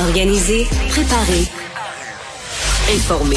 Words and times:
Organiser, 0.00 0.66
préparer, 0.88 1.44
informer. 2.94 3.36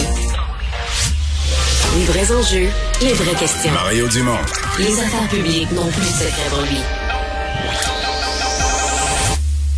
Les 1.97 2.05
vrais 2.05 2.31
enjeux, 2.31 2.69
les 3.01 3.13
vraies 3.13 3.35
questions. 3.35 3.71
Mario 3.71 4.07
Dumont. 4.07 4.37
Les 4.79 4.99
affaires 4.99 5.27
publiques 5.29 5.71
n'ont 5.71 5.87
plus 5.87 6.01
de 6.01 6.07
secret 6.07 6.49
pour 6.49 6.61
lui. 6.61 6.79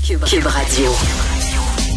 Cube, 0.05 0.23
Cube 0.25 0.45
Radio. 0.45 0.95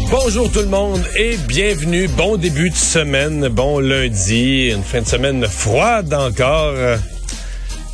Bonjour 0.09 0.51
tout 0.51 0.59
le 0.59 0.67
monde 0.67 1.03
et 1.15 1.37
bienvenue. 1.37 2.07
Bon 2.09 2.37
début 2.37 2.69
de 2.69 2.75
semaine, 2.75 3.47
bon 3.47 3.79
lundi, 3.79 4.71
une 4.71 4.83
fin 4.83 5.01
de 5.01 5.07
semaine 5.07 5.47
froide 5.47 6.13
encore. 6.13 6.75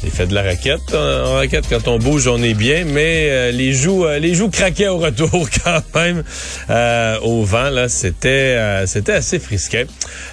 J'ai 0.07 0.15
fait 0.15 0.27
de 0.27 0.35
la 0.35 0.43
raquette. 0.43 0.93
En 0.95 1.33
raquette, 1.33 1.65
quand 1.69 1.89
on 1.89 1.99
bouge, 1.99 2.29
on 2.29 2.41
est 2.41 2.53
bien, 2.53 2.85
mais 2.85 3.27
euh, 3.29 3.51
les 3.51 3.73
joues, 3.73 4.05
euh, 4.05 4.19
les 4.19 4.35
joues 4.35 4.49
craquaient 4.49 4.87
au 4.87 4.99
retour 4.99 5.49
quand 5.65 5.81
même 5.95 6.23
euh, 6.69 7.19
au 7.23 7.43
vent. 7.43 7.69
Là, 7.69 7.89
c'était, 7.89 8.57
c'était 8.85 9.11
assez 9.11 9.37
frisquet. 9.37 9.85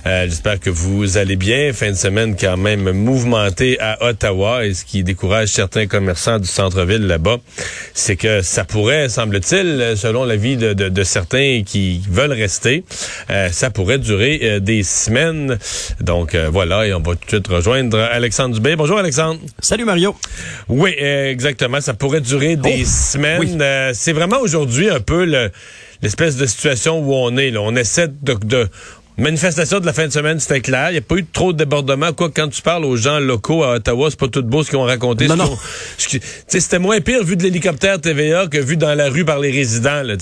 j'espère 0.04 0.60
que 0.60 0.70
vous 0.70 1.16
allez 1.16 1.34
bien. 1.34 1.72
Fin 1.72 1.90
de 1.90 1.96
semaine 1.96 2.36
quand 2.36 2.56
même 2.56 2.92
mouvementée 2.92 3.76
à 3.80 4.06
Ottawa, 4.06 4.64
et 4.64 4.74
ce 4.74 4.84
qui 4.84 5.02
décourage 5.02 5.48
certains 5.48 5.88
commerçants 5.88 6.38
du 6.38 6.46
centre-ville 6.46 7.08
là-bas, 7.08 7.38
c'est 7.94 8.14
que 8.14 8.42
ça 8.42 8.62
pourrait, 8.62 9.08
semble-t-il, 9.08 9.94
selon 9.96 10.24
l'avis 10.24 10.56
de, 10.56 10.72
de, 10.72 10.88
de, 10.88 11.02
certains 11.02 11.62
qui 11.66 12.00
veulent 12.08 12.32
rester, 12.32 12.84
ça 13.50 13.70
pourrait 13.70 13.98
durer 13.98 14.60
des 14.60 14.84
semaines. 14.84 15.58
Donc 16.00 16.36
voilà, 16.36 16.86
et 16.86 16.94
on 16.94 17.00
va 17.00 17.16
tout 17.16 17.24
de 17.24 17.30
suite 17.30 17.48
rejoindre 17.48 17.98
Alexandre 17.98 18.54
Dubé. 18.54 18.76
Bonjour 18.76 18.98
Alexandre. 18.98 19.40
Salut 19.64 19.86
Mario. 19.86 20.14
Oui, 20.68 20.90
exactement. 20.98 21.80
Ça 21.80 21.94
pourrait 21.94 22.20
durer 22.20 22.56
des 22.56 22.82
oh, 22.82 22.86
semaines. 22.86 23.62
Euh, 23.62 23.92
c'est 23.94 24.12
vraiment 24.12 24.38
aujourd'hui 24.40 24.90
un 24.90 25.00
peu 25.00 25.24
l'espèce 26.02 26.36
de 26.36 26.44
situation 26.44 26.98
où 26.98 27.14
on 27.14 27.34
est. 27.38 27.50
Là. 27.50 27.62
On 27.62 27.74
essaie 27.74 28.08
de, 28.08 28.34
de 28.34 28.68
Manifestation 29.16 29.78
de 29.78 29.86
la 29.86 29.92
fin 29.92 30.08
de 30.08 30.12
semaine, 30.12 30.40
c'était 30.40 30.60
clair. 30.60 30.90
Il 30.90 30.94
n'y 30.94 30.98
a 30.98 31.00
pas 31.00 31.14
eu 31.14 31.24
trop 31.24 31.52
de 31.52 31.58
débordements. 31.58 32.12
Quoi, 32.12 32.30
quand 32.34 32.48
tu 32.48 32.60
parles 32.60 32.84
aux 32.84 32.96
gens 32.96 33.20
locaux 33.20 33.62
à 33.62 33.76
Ottawa, 33.76 34.10
c'est 34.10 34.18
pas 34.18 34.26
tout 34.26 34.42
beau 34.42 34.64
ce 34.64 34.70
qu'ils 34.70 34.78
ont 34.78 34.82
raconté. 34.82 35.28
Non, 35.28 35.36
non. 35.36 35.56
C'était 36.48 36.80
moins 36.80 37.00
pire 37.00 37.22
vu 37.22 37.36
de 37.36 37.44
l'hélicoptère 37.44 38.00
TVA 38.00 38.48
que 38.48 38.58
vu 38.58 38.76
dans 38.76 38.92
la 38.94 39.08
rue 39.08 39.24
par 39.24 39.38
les 39.38 39.52
résidents. 39.52 40.02
Là, 40.02 40.16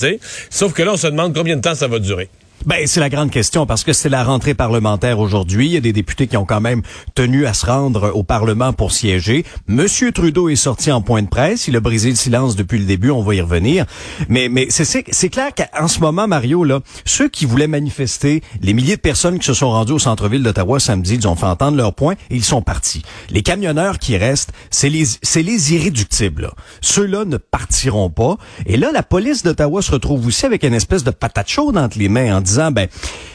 Sauf 0.51 0.75
que 0.75 0.83
là, 0.83 0.93
on 0.93 0.97
se 0.99 1.07
demande 1.07 1.35
combien 1.35 1.57
de 1.57 1.63
temps 1.63 1.75
ça 1.75 1.89
va 1.89 1.99
durer. 1.99 2.29
Ben, 2.65 2.87
c'est 2.87 3.01
la 3.01 3.09
grande 3.09 3.31
question 3.31 3.67
parce 3.67 3.83
que 3.83 3.93
c'est 3.93 4.09
la 4.09 4.23
rentrée 4.23 4.55
parlementaire 4.55 5.19
aujourd'hui. 5.19 5.67
Il 5.67 5.73
y 5.73 5.77
a 5.77 5.81
des 5.81 5.93
députés 5.93 6.29
qui 6.29 6.37
ont 6.37 6.45
quand 6.45 6.61
même 6.61 6.83
tenu 7.17 7.45
à 7.45 7.55
se 7.55 7.67
rendre 7.67 8.13
au 8.15 8.23
Parlement 8.23 8.73
pour 8.73 8.93
siéger. 8.93 9.45
Monsieur 9.67 10.13
Trudeau 10.13 10.49
est 10.49 10.55
sorti 10.55 10.93
en 10.93 11.01
point 11.01 11.23
de 11.23 11.29
presse. 11.29 11.67
Il 11.67 11.75
a 11.75 11.81
brisé 11.81 12.11
le 12.11 12.15
silence 12.15 12.55
depuis 12.55 12.79
le 12.79 12.85
début. 12.85 13.11
On 13.11 13.23
va 13.23 13.35
y 13.35 13.41
revenir. 13.41 13.85
Mais, 14.29 14.49
mais 14.49 14.69
c'est, 14.71 14.85
c'est 14.85 15.29
clair 15.29 15.51
qu'en 15.57 15.89
ce 15.89 15.99
moment, 15.99 16.29
Mario, 16.29 16.63
là, 16.63 16.79
ceux 17.05 17.29
qui 17.29 17.47
voulaient 17.47 17.67
manifester, 17.67 18.43
les 18.61 18.75
milliers 18.75 18.97
de 18.97 19.01
personnes 19.01 19.41
qui 19.41 19.47
se 19.47 19.55
sont 19.55 19.71
rendues 19.71 19.95
au 19.95 19.99
centre-ville 19.99 20.45
d'Ottawa 20.45 20.79
samedi, 20.79 21.17
ils 21.17 21.27
ont 21.27 21.35
fait 21.35 21.47
entendre 21.47 21.77
leur 21.77 21.95
point 21.95 22.15
et 22.31 22.37
ils 22.37 22.45
sont 22.45 22.63
partis. 22.63 23.03
Les 23.31 23.43
camionneurs 23.43 23.99
qui 23.99 24.17
restent, 24.17 24.53
c'est 24.71 24.89
les, 24.89 25.05
c'est 25.23 25.43
les 25.43 25.75
irréductibles. 25.75 26.53
Ceux-là 26.81 27.25
ne 27.25 27.39
partiront 27.39 28.11
pas. 28.11 28.37
Et 28.67 28.77
là, 28.77 28.93
la 28.93 29.03
police 29.03 29.43
d'Ottawa 29.43 29.83
se 29.83 29.91
retrouve 29.91 30.25
aussi 30.29 30.47
avec 30.47 30.63
une 30.63 30.75
espèce 30.75 31.03
de 31.03 31.11
patate 31.11 31.49
chaude 31.49 31.77
entre 31.77 31.99
les 31.99 32.09
mains 32.09 32.37
en 32.37 32.41
disant, 32.41 32.52
ben, 32.57 32.89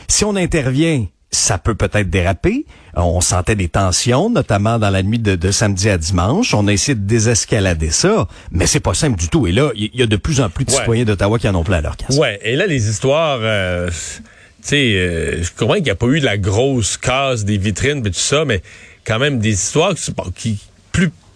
si 0.07 0.25
on 0.25 0.35
intervient, 0.35 1.05
ça 1.31 1.57
peut 1.57 1.75
peut-être 1.75 2.09
déraper. 2.09 2.65
On 2.95 3.21
sentait 3.21 3.55
des 3.55 3.67
tensions, 3.67 4.29
notamment 4.29 4.79
dans 4.79 4.89
la 4.89 5.03
nuit 5.03 5.19
de, 5.19 5.51
samedi 5.51 5.89
à 5.89 5.97
dimanche. 5.97 6.53
On 6.53 6.67
a 6.67 6.73
essayé 6.73 6.95
de 6.95 7.05
désescalader 7.05 7.91
ça, 7.91 8.27
mais 8.51 8.65
c'est 8.65 8.79
pas 8.79 8.93
simple 8.93 9.19
du 9.19 9.29
tout. 9.29 9.45
Et 9.47 9.51
là, 9.51 9.71
il 9.75 9.89
y, 9.93 10.01
a 10.01 10.07
de 10.07 10.15
plus 10.15 10.41
en 10.41 10.49
plus 10.49 10.65
de 10.65 10.71
citoyens 10.71 11.05
d'Ottawa 11.05 11.37
qui 11.37 11.47
en 11.47 11.55
ont 11.55 11.63
plein 11.63 11.77
à 11.77 11.81
leur 11.81 11.97
casse. 11.97 12.17
Ouais, 12.17 12.39
et 12.43 12.55
là, 12.55 12.65
les 12.65 12.89
histoires... 12.89 13.39
Euh, 13.41 13.89
tu 13.89 14.69
sais, 14.69 14.93
euh, 14.95 15.43
je 15.43 15.51
comprends 15.55 15.75
qu'il 15.75 15.83
n'y 15.83 15.91
a 15.91 15.95
pas 15.95 16.07
eu 16.07 16.19
de 16.19 16.25
la 16.25 16.37
grosse 16.37 16.97
casse 16.97 17.45
des 17.45 17.57
vitrines 17.57 17.99
et 18.05 18.11
tout 18.11 18.19
ça, 18.19 18.43
mais 18.43 18.61
quand 19.05 19.19
même 19.19 19.39
des 19.39 19.53
histoires 19.53 19.93
qui, 20.35 20.59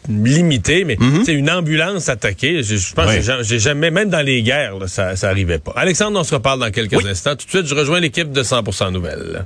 limité, 0.10 0.84
mais 0.84 0.98
c'est 1.24 1.34
mhm. 1.34 1.40
une 1.40 1.52
ambulance 1.52 2.10
attaquée. 2.10 2.64
Je, 2.64 2.94
pense 2.94 3.14
que 3.14 3.44
j'ai 3.44 3.60
jamais, 3.60 3.92
même 3.92 4.10
dans 4.10 4.26
les 4.26 4.42
guerres, 4.42 4.76
ça, 4.88 5.16
ça 5.16 5.30
arrivait 5.30 5.60
pas. 5.60 5.74
Alexandre, 5.76 6.20
on 6.20 6.24
se 6.24 6.34
reparle 6.34 6.60
dans 6.60 6.72
quelques 6.72 7.06
instants. 7.06 7.36
Tout 7.36 7.46
de 7.46 7.50
suite, 7.50 7.66
je 7.68 7.76
rejoins 7.76 8.00
l'équipe 8.00 8.32
de 8.32 8.44
100% 8.44 8.92
Nouvelles. 8.92 9.46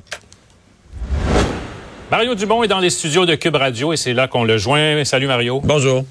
Mario 2.11 2.35
Dumont 2.35 2.63
est 2.63 2.67
dans 2.67 2.79
les 2.79 2.91
studios 2.91 3.25
de 3.25 3.35
Cube 3.35 3.55
Radio 3.55 3.91
et 3.91 3.97
c'est 3.97 4.13
là 4.13 4.27
qu'on 4.27 4.43
le 4.43 4.57
joint. 4.57 5.03
Salut 5.03 5.27
Mario. 5.27 5.61
Bonjour. 5.63 6.05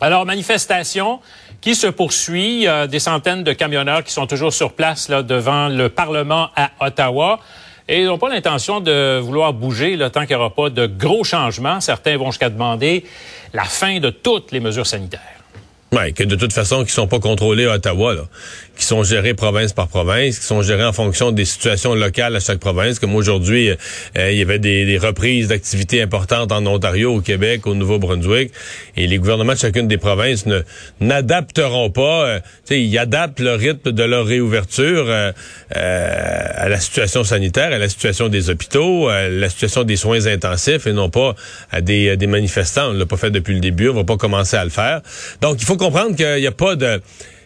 Alors, 0.00 0.26
manifestation 0.26 1.20
qui 1.60 1.76
se 1.76 1.86
poursuit. 1.86 2.66
des 2.88 2.98
centaines 2.98 3.44
de 3.44 3.52
camionneurs 3.52 4.02
qui 4.02 4.12
sont 4.12 4.26
toujours 4.26 4.52
sur 4.52 4.72
place 4.72 5.08
là, 5.08 5.22
devant 5.22 5.68
le 5.68 5.88
Parlement 5.88 6.50
à 6.56 6.70
Ottawa. 6.80 7.38
Et 7.88 8.00
ils 8.00 8.06
n'ont 8.06 8.18
pas 8.18 8.28
l'intention 8.28 8.80
de 8.80 9.18
vouloir 9.18 9.52
bouger 9.52 9.96
le 9.96 10.10
tant 10.10 10.20
qu'il 10.20 10.36
n'y 10.36 10.42
aura 10.42 10.54
pas 10.54 10.70
de 10.70 10.86
gros 10.86 11.24
changements. 11.24 11.80
Certains 11.80 12.16
vont 12.16 12.30
jusqu'à 12.30 12.50
demander 12.50 13.04
la 13.52 13.64
fin 13.64 13.98
de 13.98 14.10
toutes 14.10 14.52
les 14.52 14.60
mesures 14.60 14.86
sanitaires. 14.86 15.41
Oui, 15.92 16.14
que 16.14 16.24
de 16.24 16.36
toute 16.36 16.54
façon, 16.54 16.84
qui 16.84 16.92
sont 16.92 17.06
pas 17.06 17.20
contrôlés 17.20 17.66
à 17.66 17.74
Ottawa, 17.74 18.14
là 18.14 18.24
qui 18.76 18.88
sont 18.88 19.04
gérés 19.04 19.34
province 19.34 19.72
par 19.72 19.88
province, 19.88 20.38
qui 20.38 20.44
sont 20.44 20.62
gérés 20.62 20.84
en 20.84 20.92
fonction 20.92 21.30
des 21.30 21.44
situations 21.44 21.94
locales 21.94 22.34
à 22.34 22.40
chaque 22.40 22.58
province. 22.58 22.98
Comme 22.98 23.14
aujourd'hui, 23.14 23.70
euh, 23.70 24.30
il 24.32 24.38
y 24.38 24.42
avait 24.42 24.58
des, 24.58 24.98
reprises 24.98 25.48
d'activités 25.48 26.02
importantes 26.02 26.52
en 26.52 26.66
Ontario, 26.66 27.14
au 27.14 27.20
Québec, 27.20 27.66
au 27.66 27.74
Nouveau-Brunswick, 27.74 28.50
et 28.96 29.06
les 29.06 29.18
gouvernements 29.18 29.52
de 29.52 29.58
chacune 29.58 29.88
des 29.88 29.98
provinces 29.98 30.46
ne 30.46 30.62
n'adapteront 31.00 31.90
pas. 31.90 32.26
Euh, 32.26 32.40
ils 32.70 32.98
adaptent 32.98 33.40
le 33.40 33.54
rythme 33.54 33.92
de 33.92 34.02
leur 34.02 34.26
réouverture 34.26 35.06
euh, 35.08 35.32
à 35.70 36.68
la 36.68 36.80
situation 36.80 37.24
sanitaire, 37.24 37.72
à 37.72 37.78
la 37.78 37.88
situation 37.88 38.28
des 38.28 38.50
hôpitaux, 38.50 39.08
à 39.08 39.28
la 39.28 39.48
situation 39.48 39.84
des 39.84 39.96
soins 39.96 40.26
intensifs, 40.26 40.86
et 40.86 40.92
non 40.92 41.10
pas 41.10 41.34
à 41.70 41.80
des, 41.80 42.16
des 42.16 42.26
manifestants. 42.26 42.90
On 42.90 42.92
l'a 42.94 43.06
pas 43.06 43.16
fait 43.16 43.30
depuis 43.30 43.54
le 43.54 43.60
début, 43.60 43.88
on 43.88 43.94
va 43.94 44.04
pas 44.04 44.16
commencer 44.16 44.56
à 44.56 44.64
le 44.64 44.70
faire. 44.70 45.02
Donc, 45.40 45.60
il 45.60 45.64
faut 45.64 45.76
comprendre 45.82 46.14
qu'il 46.14 46.36
n'y 46.36 46.46
a 46.46 46.52
pas 46.52 46.76
de 46.76 47.00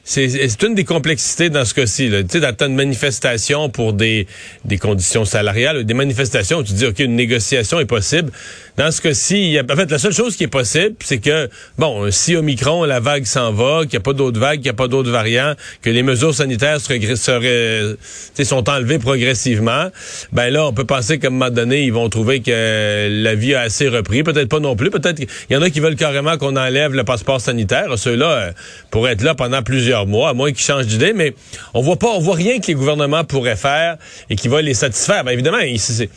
c'est 0.08 0.62
une 0.62 0.76
des 0.76 0.84
complexités 0.84 1.50
dans 1.50 1.64
ce 1.64 1.74
cas-ci. 1.74 2.08
Tu 2.10 2.24
sais, 2.28 2.40
dans 2.40 2.66
une 2.66 2.76
manifestation 2.76 3.68
pour 3.68 3.92
des, 3.92 4.28
des 4.64 4.78
conditions 4.78 5.24
salariales, 5.24 5.84
des 5.84 5.94
manifestations 5.94 6.58
où 6.58 6.62
tu 6.62 6.74
dis, 6.74 6.86
OK, 6.86 7.00
une 7.00 7.16
négociation 7.16 7.80
est 7.80 7.86
possible. 7.86 8.30
Dans 8.76 8.92
ce 8.92 9.02
cas-ci, 9.02 9.58
en 9.60 9.74
fait, 9.74 9.90
la 9.90 9.98
seule 9.98 10.12
chose 10.12 10.36
qui 10.36 10.44
est 10.44 10.48
possible, 10.48 10.94
c'est 11.02 11.18
que, 11.18 11.50
bon, 11.76 12.08
si 12.12 12.36
Omicron, 12.36 12.84
la 12.84 13.00
vague 13.00 13.24
s'en 13.24 13.52
va, 13.52 13.80
qu'il 13.80 13.92
n'y 13.92 13.96
a 13.96 14.00
pas 14.00 14.12
d'autres 14.12 14.38
vagues, 14.38 14.58
qu'il 14.58 14.64
n'y 14.64 14.70
a 14.70 14.74
pas 14.74 14.86
d'autres 14.86 15.10
variants, 15.10 15.54
que 15.82 15.90
les 15.90 16.04
mesures 16.04 16.34
sanitaires 16.34 16.80
seraient, 16.80 17.00
seraient 17.16 18.44
sont 18.44 18.68
enlevées 18.68 19.00
progressivement, 19.00 19.88
ben 20.32 20.50
là, 20.50 20.66
on 20.66 20.72
peut 20.72 20.84
penser 20.84 21.18
qu'à 21.18 21.28
un 21.28 21.30
moment 21.30 21.50
donné, 21.50 21.82
ils 21.82 21.92
vont 21.92 22.08
trouver 22.08 22.40
que 22.42 23.08
la 23.10 23.34
vie 23.34 23.54
a 23.54 23.62
assez 23.62 23.88
repris. 23.88 24.22
Peut-être 24.22 24.48
pas 24.48 24.60
non 24.60 24.76
plus. 24.76 24.90
Peut-être 24.90 25.16
qu'il 25.16 25.28
y 25.50 25.56
en 25.56 25.62
a 25.62 25.70
qui 25.70 25.80
veulent 25.80 25.96
carrément 25.96 26.36
qu'on 26.36 26.56
enlève 26.56 26.92
le 26.92 27.02
passeport 27.02 27.40
sanitaire. 27.40 27.98
Ceux-là 27.98 28.30
euh, 28.30 28.52
pourraient 28.90 29.12
être 29.12 29.22
là 29.22 29.34
pendant 29.34 29.62
plusieurs 29.62 29.95
mois, 30.04 30.30
à 30.30 30.34
moins 30.34 30.52
qu'ils 30.52 30.64
changent 30.64 30.86
d'idée. 30.86 31.12
Mais 31.14 31.34
on 31.72 31.80
voit 31.80 31.96
pas, 31.96 32.08
on 32.08 32.20
voit 32.20 32.34
rien 32.34 32.58
que 32.58 32.66
les 32.66 32.74
gouvernements 32.74 33.24
pourraient 33.24 33.56
faire 33.56 33.96
et 34.28 34.36
qui 34.36 34.48
va 34.48 34.60
les 34.60 34.74
satisfaire. 34.74 35.24
Ben 35.24 35.32
évidemment, 35.32 35.58
c'est 35.78 36.10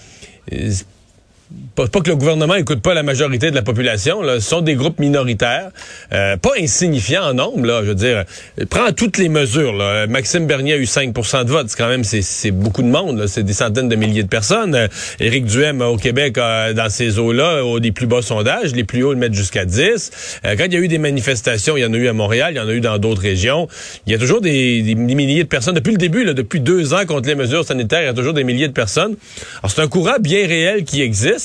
pas, 1.76 1.88
que 1.88 2.10
le 2.10 2.16
gouvernement 2.16 2.56
écoute 2.56 2.82
pas 2.82 2.94
la 2.94 3.04
majorité 3.04 3.50
de 3.50 3.56
la 3.56 3.62
population, 3.62 4.22
là, 4.22 4.36
ce 4.36 4.50
sont 4.50 4.62
des 4.62 4.76
groupes 4.76 5.00
minoritaires, 5.00 5.70
euh, 6.14 6.38
pas 6.38 6.52
insignifiants 6.60 7.24
en 7.24 7.34
nombre, 7.34 7.66
là, 7.66 7.82
je 7.84 7.90
veux 7.90 7.96
dire, 7.96 8.26
prends 8.70 8.92
toutes 8.92 9.18
les 9.18 9.30
mesures. 9.30 9.74
Là. 9.74 10.06
Maxime 10.08 10.46
Bernier 10.46 10.74
a 10.74 10.78
eu 10.78 10.84
5% 10.84 11.46
de 11.46 11.50
vote, 11.50 11.68
c'est 11.70 11.78
quand 11.78 11.88
même 11.88 12.04
c'est 12.04 12.52
beaucoup 12.52 12.84
de 12.84 12.88
monde, 12.88 13.26
c'est 13.28 13.44
des 13.44 13.54
centaines 13.54 13.90
de 13.90 13.96
milliers 13.96 14.24
de 14.24 14.28
personnes. 14.28 14.76
Euh, 14.76 14.88
Éric 15.20 15.46
Duhem 15.46 15.82
au 15.82 15.98
Québec, 15.98 16.36
dans 16.36 16.90
ces 16.90 17.18
eaux-là, 17.18 17.64
au 17.64 17.80
des 17.80 17.92
plus 17.92 18.08
bas 18.08 18.22
sondages, 18.22 18.74
les 18.74 18.84
plus 18.84 19.04
hauts 19.04 19.14
le 19.14 19.20
mettent 19.20 19.34
jusqu'à 19.34 19.66
10. 19.66 20.12
Euh, 20.46 20.56
quand 20.58 20.66
il 20.66 20.74
y 20.74 20.78
a 20.78 20.80
eu 20.80 20.88
des 20.88 20.98
manifestations, 20.98 21.78
il 21.78 21.82
y 21.82 21.86
en 21.86 21.94
a 21.94 21.98
eu 21.98 22.08
à 22.08 22.14
Montréal, 22.14 22.54
il 22.54 22.58
y 22.58 22.60
en 22.60 22.68
a 22.68 22.74
eu 22.74 22.82
dans 22.82 22.98
d'autres 22.98 23.22
régions. 23.22 23.68
Il 24.06 24.12
y 24.12 24.16
a 24.16 24.20
toujours 24.20 24.42
des, 24.42 24.82
des, 24.82 24.96
milliers 24.96 25.44
de 25.44 25.48
personnes 25.48 25.76
depuis 25.76 25.92
le 25.92 25.98
début, 25.98 26.24
là, 26.24 26.34
depuis 26.34 26.60
deux 26.60 26.94
ans 26.94 27.06
contre 27.08 27.28
les 27.28 27.36
mesures 27.36 27.66
sanitaires, 27.66 28.02
il 28.02 28.06
y 28.06 28.10
a 28.10 28.14
toujours 28.14 28.34
des 28.34 28.44
milliers 28.44 28.68
de 28.68 28.74
personnes. 28.74 29.16
Alors 29.64 29.72
c'est 29.72 29.82
un 29.82 29.88
courant 29.88 30.20
bien 30.20 30.46
réel 30.48 30.84
qui 30.84 31.02
existe. 31.02 31.39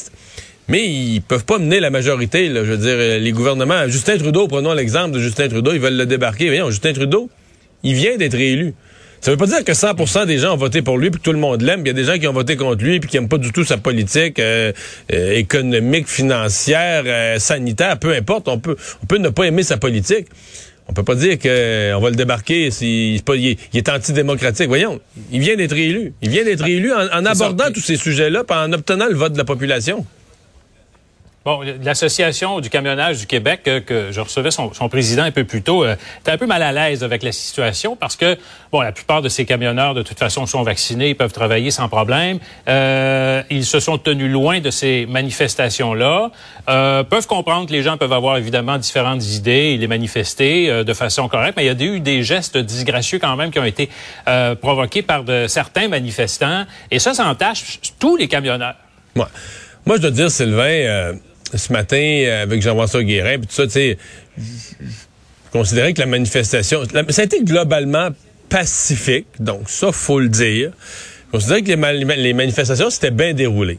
Mais 0.69 0.87
ils 0.87 1.21
peuvent 1.21 1.45
pas 1.45 1.59
mener 1.59 1.81
la 1.81 1.91
majorité. 1.91 2.47
Je 2.49 2.61
veux 2.61 2.79
dire, 2.79 2.97
les 3.21 3.33
gouvernements. 3.33 3.87
Justin 3.89 4.17
Trudeau, 4.17 4.49
prenons 4.49 4.73
l'exemple 4.73 5.13
de 5.13 5.21
Justin 5.21 5.49
Trudeau, 5.49 5.73
ils 5.73 5.81
veulent 5.81 5.97
le 5.97 6.07
débarquer. 6.07 6.47
Voyons, 6.47 6.71
Justin 6.71 6.93
Trudeau, 6.95 7.29
il 7.83 7.95
vient 7.95 8.17
d'être 8.17 8.35
élu. 8.35 8.75
Ça 9.25 9.31
veut 9.31 9.39
pas 9.39 9.47
dire 9.47 9.65
que 9.65 9.73
100% 9.73 10.27
des 10.27 10.37
gens 10.37 10.53
ont 10.53 10.59
voté 10.59 10.83
pour 10.83 10.99
lui 10.99 11.11
puis 11.11 11.19
tout 11.19 11.33
le 11.33 11.39
monde 11.39 11.63
l'aime. 11.63 11.81
Il 11.81 11.87
y 11.87 11.91
a 11.91 11.95
des 11.95 12.05
gens 12.05 12.19
qui 12.19 12.29
ont 12.29 12.35
voté 12.35 12.57
contre 12.57 12.85
lui 12.85 13.01
puis 13.01 13.09
qui 13.09 13.17
aiment 13.17 13.31
pas 13.31 13.39
du 13.39 13.53
tout 13.53 13.65
sa 13.65 13.79
politique 13.79 14.39
euh, 14.39 14.71
euh, 15.15 15.33
économique, 15.33 16.09
financière, 16.09 17.05
euh, 17.07 17.39
sanitaire, 17.39 17.99
peu 17.99 18.13
importe. 18.15 18.51
Peut, 18.61 18.77
on 19.03 19.07
peut 19.07 19.17
ne 19.17 19.31
pas 19.31 19.45
aimer 19.45 19.63
sa 19.63 19.79
politique. 19.79 20.27
On 20.89 20.93
peut 20.93 21.03
pas 21.03 21.15
dire 21.15 21.39
qu'on 21.39 22.01
va 22.01 22.11
le 22.11 22.17
débarquer 22.17 22.71
s'il 22.71 23.17
il, 23.17 23.57
est 23.75 23.89
antidémocratique. 23.89 24.69
Voyons, 24.69 25.01
il 25.33 25.41
vient 25.41 25.57
d'être 25.57 25.77
élu. 25.77 26.13
Il 26.21 26.31
vient 26.31 26.45
d'être 26.45 26.67
élu 26.67 26.93
en, 26.93 27.25
abordant 27.25 27.71
tous 27.73 27.81
ces 27.81 27.97
sujets-là, 27.97 28.45
en 28.49 28.73
obtenant 28.73 29.07
le 29.07 29.15
vote 29.17 29.33
de 29.33 29.39
la 29.39 29.45
population. 29.45 30.05
Bon, 31.45 31.61
l'association 31.83 32.61
du 32.61 32.71
camionnage 32.71 33.19
du 33.19 33.27
Québec, 33.27 33.65
euh, 33.67 33.81
que 33.81 34.11
je 34.13 34.21
recevais 34.23 34.51
son, 34.51 34.71
président 34.89 35.25
un 35.25 35.31
peu 35.31 35.45
plus 35.45 35.61
tôt, 35.61 35.85
euh, 35.85 35.95
était 36.21 36.31
un 36.31 36.39
peu 36.39 36.47
mal 36.47 36.63
à 36.63 36.73
l'aise 36.73 37.05
avec 37.05 37.23
la 37.23 37.33
situation 37.33 37.97
parce 37.97 38.17
que, 38.17 38.39
bon, 38.73 38.81
la 38.81 38.93
plupart 38.93 39.21
de 39.21 39.29
ces 39.29 39.45
camionneurs, 39.45 39.93
de 39.93 40.01
toute 40.01 40.19
façon, 40.19 40.47
sont 40.47 40.63
vaccinés, 40.63 41.11
ils 41.11 41.17
peuvent 41.17 41.35
travailler 41.35 41.71
sans 41.71 41.91
problème. 41.91 42.39
Euh, 42.67 43.43
ils 43.51 43.67
se 43.67 43.79
sont 43.79 43.99
tenus 43.99 44.33
loin 44.33 44.61
de 44.61 44.71
ces 44.71 45.05
manifestations-là. 45.05 46.31
Euh, 46.71 47.03
peuvent 47.03 47.27
comprendre 47.27 47.67
que 47.67 47.73
les 47.73 47.83
gens 47.83 47.99
peuvent 47.99 48.15
avoir 48.15 48.39
évidemment 48.39 48.79
différentes 48.79 49.27
idées 49.27 49.75
et 49.75 49.77
les 49.77 49.87
manifester 49.87 50.71
euh, 50.71 50.83
de 50.83 50.95
façon 50.95 51.29
correcte, 51.29 51.59
mais 51.59 51.65
il 51.65 51.79
y 51.79 51.83
a 51.83 51.85
eu 51.85 52.01
des 52.01 52.23
gestes 52.23 52.57
disgracieux 52.57 53.19
quand 53.19 53.37
même 53.37 53.51
qui 53.51 53.59
ont 53.59 53.65
été 53.65 53.91
provoqués 54.63 55.03
par 55.03 55.25
de, 55.25 55.45
certains 55.47 55.89
manifestants. 55.89 56.65
Et 56.91 56.99
ça, 56.99 57.13
ça 57.13 57.27
entache 57.27 57.81
tous 57.99 58.17
les 58.17 58.29
camionneurs. 58.29 58.77
Moi 59.15 59.29
je 59.97 60.01
dois 60.01 60.11
dire, 60.11 60.31
Sylvain 60.31 61.19
ce 61.53 61.73
matin 61.73 61.97
euh, 61.97 62.43
avec 62.43 62.63
Jean-François 62.63 63.03
Guérin, 63.03 63.39
puis 63.39 63.47
tout 63.47 63.55
ça, 63.55 63.65
tu 63.65 63.73
sais, 63.73 63.99
considérais 65.53 65.93
que 65.93 66.01
la 66.01 66.07
manifestation, 66.07 66.83
ça 67.11 67.23
a 67.23 67.25
été 67.25 67.43
globalement 67.45 68.09
pacifique, 68.49 69.27
donc 69.41 69.69
ça, 69.69 69.93
faut 69.93 70.21
le 70.21 70.29
dire. 70.29 70.71
Je 71.27 71.31
considérais 71.39 71.63
que 71.63 72.13
les, 72.17 72.33
manifestations, 72.33 72.91
c'était 72.91 73.11
bien 73.11 73.35
déroulé. 73.35 73.79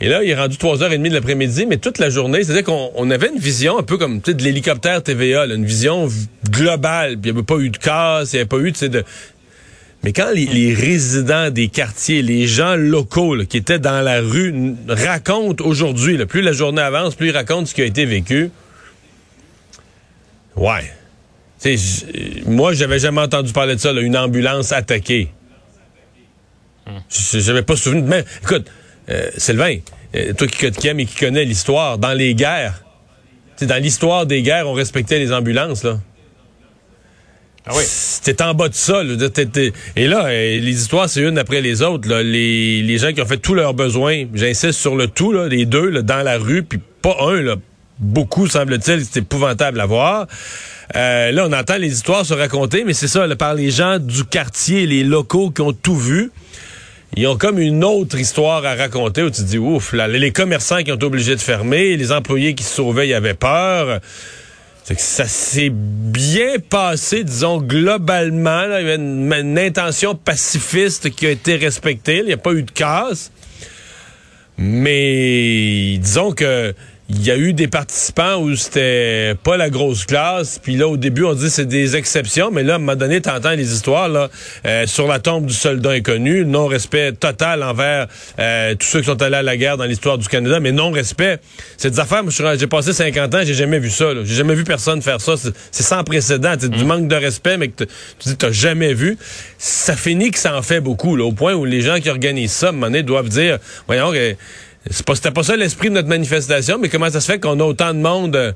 Et 0.00 0.08
là, 0.08 0.24
il 0.24 0.30
est 0.30 0.34
rendu 0.34 0.56
3h30 0.56 1.08
de 1.08 1.14
l'après-midi, 1.14 1.66
mais 1.66 1.76
toute 1.76 1.98
la 1.98 2.10
journée, 2.10 2.42
c'est-à-dire 2.42 2.64
qu'on 2.64 3.10
avait 3.10 3.28
une 3.28 3.38
vision 3.38 3.78
un 3.78 3.82
peu 3.82 3.98
comme 3.98 4.20
de 4.20 4.42
l'hélicoptère 4.42 5.02
TVA, 5.02 5.46
une 5.46 5.64
vision 5.64 6.08
globale. 6.50 7.18
Puis 7.18 7.30
il 7.30 7.32
n'y 7.32 7.38
avait 7.38 7.46
pas 7.46 7.58
eu 7.58 7.70
de 7.70 7.76
casse, 7.76 8.32
il 8.32 8.36
n'y 8.36 8.40
avait 8.40 8.48
pas 8.48 8.58
eu 8.58 8.72
de, 8.72 9.04
mais 10.02 10.12
quand 10.12 10.30
les, 10.34 10.74
résidents 10.74 11.50
des 11.50 11.68
quartiers, 11.68 12.22
les 12.22 12.48
gens 12.48 12.74
locaux 12.74 13.36
qui 13.48 13.56
étaient 13.56 13.78
dans 13.78 14.00
la 14.00 14.20
rue 14.20 14.74
racontent 14.88 15.64
aujourd'hui, 15.64 16.24
plus 16.26 16.42
la 16.42 16.52
journée 16.52 16.82
avance, 16.82 17.14
plus 17.14 17.28
ils 17.28 17.36
racontent 17.36 17.66
ce 17.66 17.74
qui 17.74 17.82
a 17.82 17.84
été 17.84 18.04
vécu. 18.04 18.50
Ouais. 20.56 20.92
T'sais, 21.58 21.76
moi, 22.46 22.72
j'avais 22.72 22.98
jamais 22.98 23.20
entendu 23.20 23.52
parler 23.52 23.76
de 23.76 23.80
ça, 23.80 23.92
une 23.92 24.16
ambulance 24.16 24.72
attaquée. 24.72 25.28
Je 27.08 27.38
J'avais 27.38 27.62
pas 27.62 27.76
souvenir. 27.76 28.04
Mais 28.04 28.24
écoute, 28.42 28.68
euh, 29.08 29.30
Sylvain, 29.36 29.78
euh, 30.16 30.32
toi 30.32 30.48
qui, 30.48 30.70
qui 30.72 30.88
aime 30.88 30.98
et 30.98 31.06
qui 31.06 31.14
connais 31.14 31.44
l'histoire, 31.44 31.98
dans 31.98 32.12
les 32.12 32.34
guerres, 32.34 32.82
dans 33.60 33.80
l'histoire 33.80 34.26
des 34.26 34.42
guerres, 34.42 34.68
on 34.68 34.72
respectait 34.72 35.20
les 35.20 35.32
ambulances, 35.32 35.84
là. 35.84 36.00
Ah 37.66 37.72
oui. 37.76 37.84
C'était 37.86 38.42
en 38.42 38.54
bas 38.54 38.68
de 38.68 38.74
ça. 38.74 39.02
Et 39.94 40.06
là, 40.08 40.26
euh, 40.26 40.58
les 40.58 40.80
histoires, 40.80 41.08
c'est 41.08 41.20
une 41.20 41.38
après 41.38 41.60
les 41.60 41.82
autres. 41.82 42.08
Les, 42.08 42.82
les 42.82 42.98
gens 42.98 43.12
qui 43.12 43.22
ont 43.22 43.26
fait 43.26 43.36
tous 43.36 43.54
leurs 43.54 43.74
besoins, 43.74 44.24
j'insiste 44.34 44.80
sur 44.80 44.96
le 44.96 45.06
tout, 45.06 45.32
là, 45.32 45.46
les 45.46 45.64
deux, 45.64 45.88
là, 45.88 46.02
dans 46.02 46.22
la 46.22 46.38
rue, 46.38 46.64
puis 46.64 46.80
pas 47.00 47.16
un, 47.20 47.40
là, 47.40 47.56
beaucoup, 48.00 48.48
semble-t-il, 48.48 49.04
c'est 49.04 49.20
épouvantable 49.20 49.80
à 49.80 49.86
voir. 49.86 50.26
Euh, 50.96 51.30
là, 51.30 51.46
on 51.48 51.52
entend 51.52 51.76
les 51.76 51.92
histoires 51.92 52.26
se 52.26 52.34
raconter, 52.34 52.84
mais 52.84 52.94
c'est 52.94 53.08
ça, 53.08 53.26
là, 53.26 53.36
par 53.36 53.54
les 53.54 53.70
gens 53.70 53.98
du 53.98 54.24
quartier, 54.24 54.86
les 54.86 55.04
locaux 55.04 55.50
qui 55.50 55.62
ont 55.62 55.72
tout 55.72 55.96
vu. 55.96 56.32
Ils 57.16 57.26
ont 57.28 57.36
comme 57.36 57.58
une 57.58 57.84
autre 57.84 58.18
histoire 58.18 58.64
à 58.64 58.74
raconter 58.74 59.22
où 59.22 59.30
tu 59.30 59.42
te 59.42 59.46
dis, 59.46 59.58
ouf, 59.58 59.92
là, 59.92 60.08
les 60.08 60.32
commerçants 60.32 60.82
qui 60.82 60.90
ont 60.90 60.96
été 60.96 61.04
obligés 61.04 61.36
de 61.36 61.40
fermer, 61.40 61.96
les 61.96 62.10
employés 62.10 62.54
qui 62.54 62.64
se 62.64 62.74
sauvaient, 62.74 63.08
ils 63.08 63.14
avaient 63.14 63.34
peur. 63.34 64.00
C'est 64.84 64.96
que 64.96 65.00
ça 65.00 65.26
s'est 65.26 65.70
bien 65.72 66.58
passé, 66.58 67.22
disons, 67.22 67.60
globalement. 67.60 68.64
Il 68.64 68.70
y 68.70 68.74
avait 68.74 68.96
une, 68.96 69.58
intention 69.58 70.16
pacifiste 70.16 71.10
qui 71.10 71.26
a 71.26 71.30
été 71.30 71.56
respectée. 71.56 72.18
Il 72.18 72.26
n'y 72.26 72.32
a 72.32 72.36
pas 72.36 72.52
eu 72.52 72.64
de 72.64 72.70
casse. 72.70 73.30
Mais 74.58 75.98
disons 75.98 76.32
que 76.32 76.74
il 77.14 77.26
y 77.26 77.30
a 77.30 77.36
eu 77.36 77.52
des 77.52 77.68
participants 77.68 78.36
où 78.40 78.56
c'était 78.56 79.34
pas 79.42 79.58
la 79.58 79.68
grosse 79.68 80.06
classe. 80.06 80.58
Puis 80.58 80.76
là, 80.76 80.88
au 80.88 80.96
début, 80.96 81.24
on 81.24 81.34
dit 81.34 81.50
c'est 81.50 81.66
des 81.66 81.94
exceptions. 81.94 82.50
Mais 82.50 82.62
là, 82.62 82.74
à 82.74 82.76
un 82.76 82.78
moment 82.78 82.96
donné, 82.96 83.20
t'entends 83.20 83.50
les 83.50 83.74
histoires 83.74 84.08
là, 84.08 84.30
euh, 84.64 84.86
sur 84.86 85.06
la 85.06 85.18
tombe 85.18 85.46
du 85.46 85.54
soldat 85.54 85.90
inconnu, 85.90 86.46
non-respect 86.46 87.12
total 87.12 87.62
envers 87.62 88.06
euh, 88.38 88.74
tous 88.76 88.86
ceux 88.86 89.00
qui 89.00 89.06
sont 89.06 89.20
allés 89.20 89.36
à 89.36 89.42
la 89.42 89.56
guerre 89.56 89.76
dans 89.76 89.84
l'histoire 89.84 90.16
du 90.16 90.26
Canada, 90.26 90.58
mais 90.58 90.72
non-respect. 90.72 91.38
C'est 91.76 91.90
des 91.90 92.00
affaires, 92.00 92.22
j'ai 92.56 92.66
passé 92.66 92.92
50 92.92 93.34
ans, 93.34 93.40
j'ai 93.44 93.54
jamais 93.54 93.78
vu 93.78 93.90
ça. 93.90 94.06
J'ai 94.24 94.34
jamais 94.34 94.54
vu 94.54 94.64
personne 94.64 95.02
faire 95.02 95.20
ça. 95.20 95.34
C'est 95.70 95.82
sans 95.82 96.04
précédent. 96.04 96.54
C'est 96.58 96.70
du 96.70 96.84
mmh. 96.84 96.88
manque 96.88 97.08
de 97.08 97.16
respect, 97.16 97.58
mais 97.58 97.68
que 97.68 97.84
tu 97.84 98.28
dis 98.28 98.36
t'as 98.36 98.52
jamais 98.52 98.94
vu. 98.94 99.18
Ça 99.58 99.96
finit 99.96 100.30
que 100.30 100.38
ça 100.38 100.56
en 100.56 100.62
fait 100.62 100.80
beaucoup, 100.80 101.16
là, 101.16 101.24
au 101.24 101.32
point 101.32 101.52
où 101.52 101.64
les 101.64 101.82
gens 101.82 102.00
qui 102.00 102.08
organisent 102.08 102.52
ça, 102.52 102.66
à 102.66 102.68
un 102.70 102.72
moment 102.72 102.86
donné, 102.86 103.02
doivent 103.02 103.28
dire, 103.28 103.58
voyons, 103.86 104.12
c'est 104.90 105.06
pas, 105.06 105.14
c'était 105.14 105.30
pas 105.30 105.42
ça 105.42 105.56
l'esprit 105.56 105.88
de 105.88 105.94
notre 105.94 106.08
manifestation, 106.08 106.78
mais 106.78 106.88
comment 106.88 107.10
ça 107.10 107.20
se 107.20 107.30
fait 107.30 107.38
qu'on 107.40 107.60
a 107.60 107.64
autant 107.64 107.94
de 107.94 108.00
monde 108.00 108.36
euh, 108.36 108.52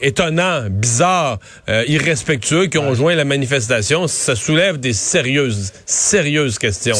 étonnant, 0.00 0.64
bizarre, 0.68 1.38
euh, 1.68 1.84
irrespectueux 1.86 2.66
qui 2.66 2.78
ont 2.78 2.94
joint 2.94 3.14
la 3.14 3.24
manifestation? 3.24 4.08
Ça 4.08 4.34
soulève 4.34 4.78
des 4.78 4.92
sérieuses, 4.92 5.72
sérieuses 5.86 6.58
questions. 6.58 6.96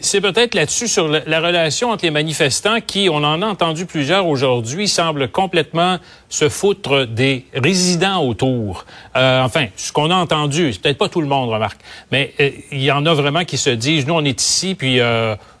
C'est 0.00 0.20
peut-être 0.20 0.54
là-dessus 0.54 0.86
sur 0.86 1.08
la, 1.08 1.40
relation 1.40 1.90
entre 1.90 2.04
les 2.04 2.12
manifestants 2.12 2.80
qui, 2.80 3.08
on 3.10 3.16
en 3.16 3.42
a 3.42 3.46
entendu 3.46 3.84
plusieurs 3.84 4.28
aujourd'hui, 4.28 4.86
semblent 4.86 5.28
complètement 5.28 5.98
se 6.28 6.48
foutre 6.48 7.04
des 7.04 7.46
résidents 7.52 8.24
autour. 8.24 8.86
Euh, 9.16 9.42
enfin, 9.42 9.66
ce 9.74 9.90
qu'on 9.90 10.12
a 10.12 10.14
entendu, 10.14 10.72
c'est 10.72 10.82
peut-être 10.82 10.98
pas 10.98 11.08
tout 11.08 11.20
le 11.20 11.26
monde, 11.26 11.50
remarque, 11.50 11.80
mais 12.12 12.32
il 12.70 12.80
y 12.80 12.92
en 12.92 13.06
a 13.06 13.14
vraiment 13.14 13.44
qui 13.44 13.58
se 13.58 13.70
disent, 13.70 14.06
nous 14.06 14.14
on 14.14 14.24
est 14.24 14.40
ici, 14.40 14.76
puis 14.76 15.00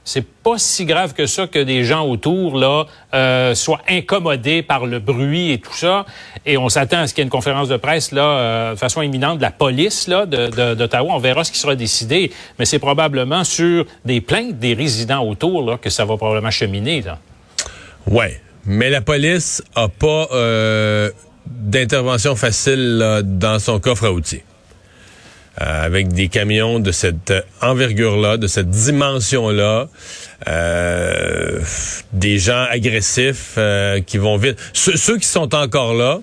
c'est 0.08 0.26
pas 0.26 0.56
si 0.56 0.86
grave 0.86 1.12
que 1.12 1.26
ça 1.26 1.46
que 1.46 1.58
des 1.58 1.84
gens 1.84 2.06
autour 2.06 2.58
là 2.58 2.86
euh, 3.12 3.54
soient 3.54 3.82
incommodés 3.90 4.62
par 4.62 4.86
le 4.86 5.00
bruit 5.00 5.52
et 5.52 5.58
tout 5.58 5.74
ça. 5.74 6.06
Et 6.46 6.56
on 6.56 6.70
s'attend 6.70 7.00
à 7.00 7.06
ce 7.06 7.12
qu'il 7.12 7.20
y 7.20 7.22
ait 7.22 7.26
une 7.26 7.30
conférence 7.30 7.68
de 7.68 7.76
presse 7.76 8.12
là 8.12 8.22
euh, 8.22 8.72
de 8.72 8.78
façon 8.78 9.02
imminente 9.02 9.36
de 9.36 9.42
la 9.42 9.50
police 9.50 10.08
là 10.08 10.24
d'Ottawa. 10.24 11.12
on 11.14 11.18
verra 11.18 11.44
ce 11.44 11.52
qui 11.52 11.58
sera 11.58 11.74
décidé, 11.74 12.32
mais 12.58 12.64
c'est 12.64 12.78
probablement 12.78 13.44
sur 13.44 13.84
des 14.06 14.22
plaintes 14.22 14.58
des 14.58 14.72
résidents 14.72 15.22
autour 15.22 15.62
là 15.62 15.76
que 15.76 15.90
ça 15.90 16.06
va 16.06 16.16
probablement 16.16 16.50
cheminer. 16.50 17.02
Là. 17.02 17.18
Ouais, 18.06 18.40
mais 18.64 18.88
la 18.88 19.02
police 19.02 19.62
a 19.74 19.88
pas 19.88 20.28
euh, 20.32 21.10
d'intervention 21.44 22.34
facile 22.34 23.22
dans 23.24 23.58
son 23.58 23.78
coffre 23.78 24.06
à 24.06 24.12
outils. 24.12 24.40
Euh, 25.60 25.84
avec 25.84 26.08
des 26.08 26.28
camions 26.28 26.78
de 26.78 26.92
cette 26.92 27.32
envergure-là, 27.60 28.36
de 28.36 28.46
cette 28.46 28.70
dimension-là, 28.70 29.88
euh, 30.46 31.60
des 32.12 32.38
gens 32.38 32.64
agressifs 32.70 33.54
euh, 33.58 34.00
qui 34.00 34.18
vont 34.18 34.36
vite. 34.36 34.56
ceux 34.72 35.18
qui 35.18 35.26
sont 35.26 35.54
encore 35.54 35.94
là, 35.94 36.20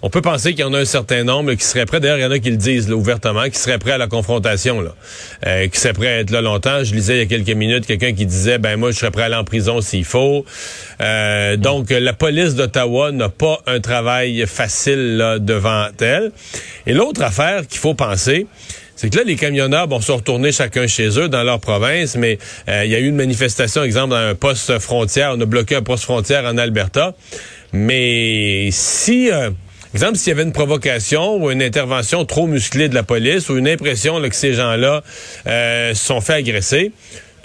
on 0.00 0.10
peut 0.10 0.22
penser 0.22 0.50
qu'il 0.50 0.60
y 0.60 0.64
en 0.64 0.74
a 0.74 0.78
un 0.78 0.84
certain 0.84 1.24
nombre 1.24 1.52
qui 1.54 1.64
seraient 1.64 1.84
prêts. 1.84 1.98
D'ailleurs, 1.98 2.18
il 2.18 2.22
y 2.22 2.24
en 2.24 2.30
a 2.30 2.38
qui 2.38 2.50
le 2.50 2.56
disent 2.56 2.90
ouvertement, 2.92 3.44
qui 3.48 3.58
seraient 3.58 3.78
prêts 3.78 3.92
à 3.92 3.98
la 3.98 4.06
confrontation, 4.06 4.80
là, 4.80 4.94
euh, 5.46 5.66
qui 5.66 5.80
seraient 5.80 5.92
prêts 5.92 6.06
à 6.06 6.18
être 6.20 6.30
là 6.30 6.40
longtemps. 6.40 6.84
Je 6.84 6.94
lisais 6.94 7.16
il 7.16 7.18
y 7.18 7.22
a 7.22 7.26
quelques 7.26 7.56
minutes 7.56 7.84
quelqu'un 7.84 8.12
qui 8.12 8.24
disait, 8.24 8.58
ben 8.58 8.76
moi, 8.76 8.92
je 8.92 8.98
serais 8.98 9.10
prêt 9.10 9.22
à 9.22 9.24
aller 9.26 9.34
en 9.34 9.44
prison 9.44 9.80
s'il 9.80 10.04
faut. 10.04 10.44
Euh, 11.00 11.56
donc, 11.56 11.90
la 11.90 12.12
police 12.12 12.54
d'Ottawa 12.54 13.10
n'a 13.10 13.28
pas 13.28 13.60
un 13.66 13.80
travail 13.80 14.46
facile 14.46 15.16
là, 15.16 15.38
devant 15.40 15.88
elle. 16.00 16.30
Et 16.86 16.92
l'autre 16.92 17.22
affaire 17.22 17.66
qu'il 17.66 17.80
faut 17.80 17.94
penser, 17.94 18.46
c'est 18.98 19.10
que 19.10 19.16
là, 19.16 19.22
les 19.24 19.36
camionneurs 19.36 19.86
vont 19.86 20.00
se 20.00 20.10
retourner 20.10 20.50
chacun 20.50 20.88
chez 20.88 21.20
eux 21.20 21.28
dans 21.28 21.44
leur 21.44 21.60
province, 21.60 22.16
mais 22.16 22.36
euh, 22.68 22.84
il 22.84 22.90
y 22.90 22.96
a 22.96 22.98
eu 22.98 23.06
une 23.06 23.14
manifestation, 23.14 23.84
exemple, 23.84 24.10
dans 24.10 24.16
un 24.16 24.34
poste 24.34 24.80
frontière. 24.80 25.34
On 25.36 25.40
a 25.40 25.46
bloqué 25.46 25.76
un 25.76 25.82
poste 25.82 26.02
frontière 26.02 26.44
en 26.44 26.58
Alberta. 26.58 27.14
Mais 27.72 28.68
si... 28.72 29.30
Exemple, 29.94 30.16
s'il 30.16 30.28
y 30.28 30.32
avait 30.32 30.42
une 30.42 30.52
provocation 30.52 31.42
ou 31.42 31.50
une 31.50 31.62
intervention 31.62 32.24
trop 32.26 32.46
musclée 32.46 32.90
de 32.90 32.94
la 32.94 33.02
police 33.02 33.48
ou 33.48 33.56
une 33.56 33.68
impression 33.68 34.20
que 34.20 34.34
ces 34.34 34.52
gens-là 34.52 35.02
euh, 35.46 35.94
sont 35.94 36.20
fait 36.20 36.34
agresser, 36.34 36.92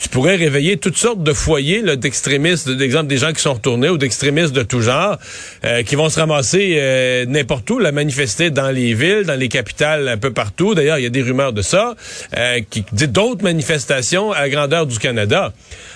tu 0.04 0.10
pourrais 0.10 0.36
réveiller 0.36 0.76
toutes 0.76 0.98
sortes 0.98 1.24
de 1.24 1.32
foyers 1.32 1.82
d'extrémistes, 1.96 2.70
d'exemple 2.70 3.08
des 3.08 3.18
gens 3.18 3.32
qui 3.32 3.42
sont 3.42 3.54
retournés 3.54 3.88
ou 3.88 3.98
d'extrémistes 3.98 4.52
de 4.52 4.62
tout 4.62 4.82
genre, 4.82 5.18
euh, 5.64 5.82
qui 5.84 5.96
vont 5.96 6.10
se 6.10 6.20
ramasser 6.20 6.76
euh, 6.78 7.26
n'importe 7.26 7.70
où, 7.72 7.80
la 7.80 7.94
manifester 7.94 8.50
dans 8.50 8.70
les 8.70 8.94
villes, 8.94 9.24
dans 9.24 9.40
les 9.40 9.48
capitales, 9.48 10.10
un 10.10 10.18
peu 10.18 10.34
partout. 10.34 10.76
D'ailleurs, 10.76 11.00
il 11.00 11.04
y 11.04 11.08
a 11.08 11.10
des 11.10 11.22
rumeurs 11.22 11.54
de 11.54 11.62
ça, 11.62 11.96
euh, 12.38 12.60
qui 12.70 12.84
dit 12.92 13.08
d'autres 13.08 13.44
manifestations 13.44 14.34
à 14.34 14.42
la 14.42 14.50
grandeur 14.50 14.86
du 14.88 15.00
Canada. 15.00 15.54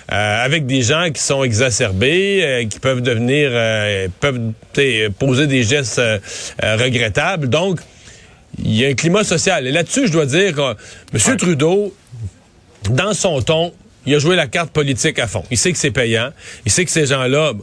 Euh, 0.09 0.45
avec 0.45 0.65
des 0.65 0.83
gens 0.83 1.09
qui 1.13 1.21
sont 1.21 1.43
exacerbés, 1.43 2.39
euh, 2.41 2.65
qui 2.65 2.79
peuvent 2.79 3.01
devenir, 3.01 3.49
euh, 3.51 4.07
peuvent 4.21 4.53
poser 5.19 5.47
des 5.47 5.63
gestes 5.63 6.01
regrettables. 6.61 7.49
Donc, 7.49 7.81
il 8.57 8.73
y 8.73 8.85
a 8.85 8.89
un 8.89 8.93
climat 8.93 9.25
social. 9.25 9.67
Et 9.67 9.71
là-dessus, 9.71 10.07
je 10.07 10.13
dois 10.13 10.25
dire 10.25 10.75
M. 11.13 11.37
Trudeau, 11.37 11.93
dans 12.89 13.13
son 13.13 13.41
ton, 13.41 13.73
il 14.07 14.15
a 14.15 14.19
joué 14.19 14.35
la 14.35 14.47
carte 14.47 14.71
politique 14.71 15.19
à 15.19 15.27
fond. 15.27 15.43
Il 15.51 15.57
sait 15.57 15.71
que 15.71 15.77
c'est 15.77 15.91
payant. 15.91 16.29
Il 16.65 16.71
sait 16.71 16.85
que 16.85 16.91
ces 16.91 17.05
gens-là 17.05 17.53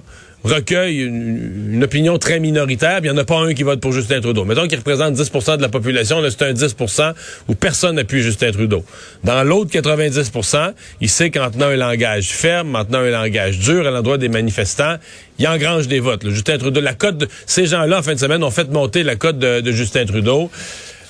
recueille 0.44 1.00
une, 1.00 1.82
opinion 1.82 2.18
très 2.18 2.38
minoritaire, 2.38 2.98
il 2.98 3.04
n'y 3.04 3.10
en 3.10 3.16
a 3.16 3.24
pas 3.24 3.38
un 3.38 3.54
qui 3.54 3.62
vote 3.62 3.80
pour 3.80 3.92
Justin 3.92 4.20
Trudeau. 4.20 4.44
Mettons 4.44 4.68
qu'il 4.68 4.78
représente 4.78 5.14
10% 5.14 5.56
de 5.56 5.62
la 5.62 5.68
population, 5.68 6.20
là, 6.20 6.28
c'est 6.30 6.44
un 6.44 6.52
10% 6.52 7.14
où 7.48 7.54
personne 7.54 7.96
n'appuie 7.96 8.22
Justin 8.22 8.52
Trudeau. 8.52 8.84
Dans 9.24 9.42
l'autre 9.42 9.70
90% 9.70 10.72
il 11.00 11.08
sait 11.08 11.30
qu'en 11.30 11.50
tenant 11.50 11.66
un 11.66 11.76
langage 11.76 12.28
ferme, 12.28 12.76
en 12.76 12.84
tenant 12.84 12.98
un 12.98 13.10
langage 13.10 13.58
dur 13.58 13.86
à 13.86 13.90
l'endroit 13.90 14.18
des 14.18 14.28
manifestants, 14.28 14.96
il 15.38 15.48
engrange 15.48 15.88
des 15.88 16.00
votes. 16.00 16.28
Justin 16.28 16.58
Trudeau, 16.58 16.80
la 16.80 16.94
cote 16.94 17.18
de 17.18 17.28
ces 17.46 17.66
gens-là, 17.66 17.98
en 17.98 18.02
fin 18.02 18.14
de 18.14 18.20
semaine, 18.20 18.44
ont 18.44 18.50
fait 18.50 18.70
monter 18.70 19.02
la 19.02 19.16
cote 19.16 19.38
de, 19.38 19.72
Justin 19.72 20.04
Trudeau. 20.04 20.50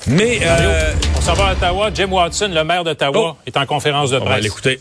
Mais... 0.07 0.39
Euh, 0.43 0.93
on 1.17 1.21
s'en 1.21 1.35
va 1.35 1.47
à 1.47 1.53
Ottawa. 1.53 1.91
Jim 1.93 2.09
Watson, 2.11 2.51
le 2.55 2.63
maire 2.63 2.85
d'Ottawa, 2.85 3.37
oh. 3.37 3.37
est 3.47 3.57
en 3.57 3.67
conférence 3.67 4.11
de 4.11 4.19
presse. 4.19 4.29
On 4.29 4.35
va 4.35 4.41
l'écouter 4.41 4.81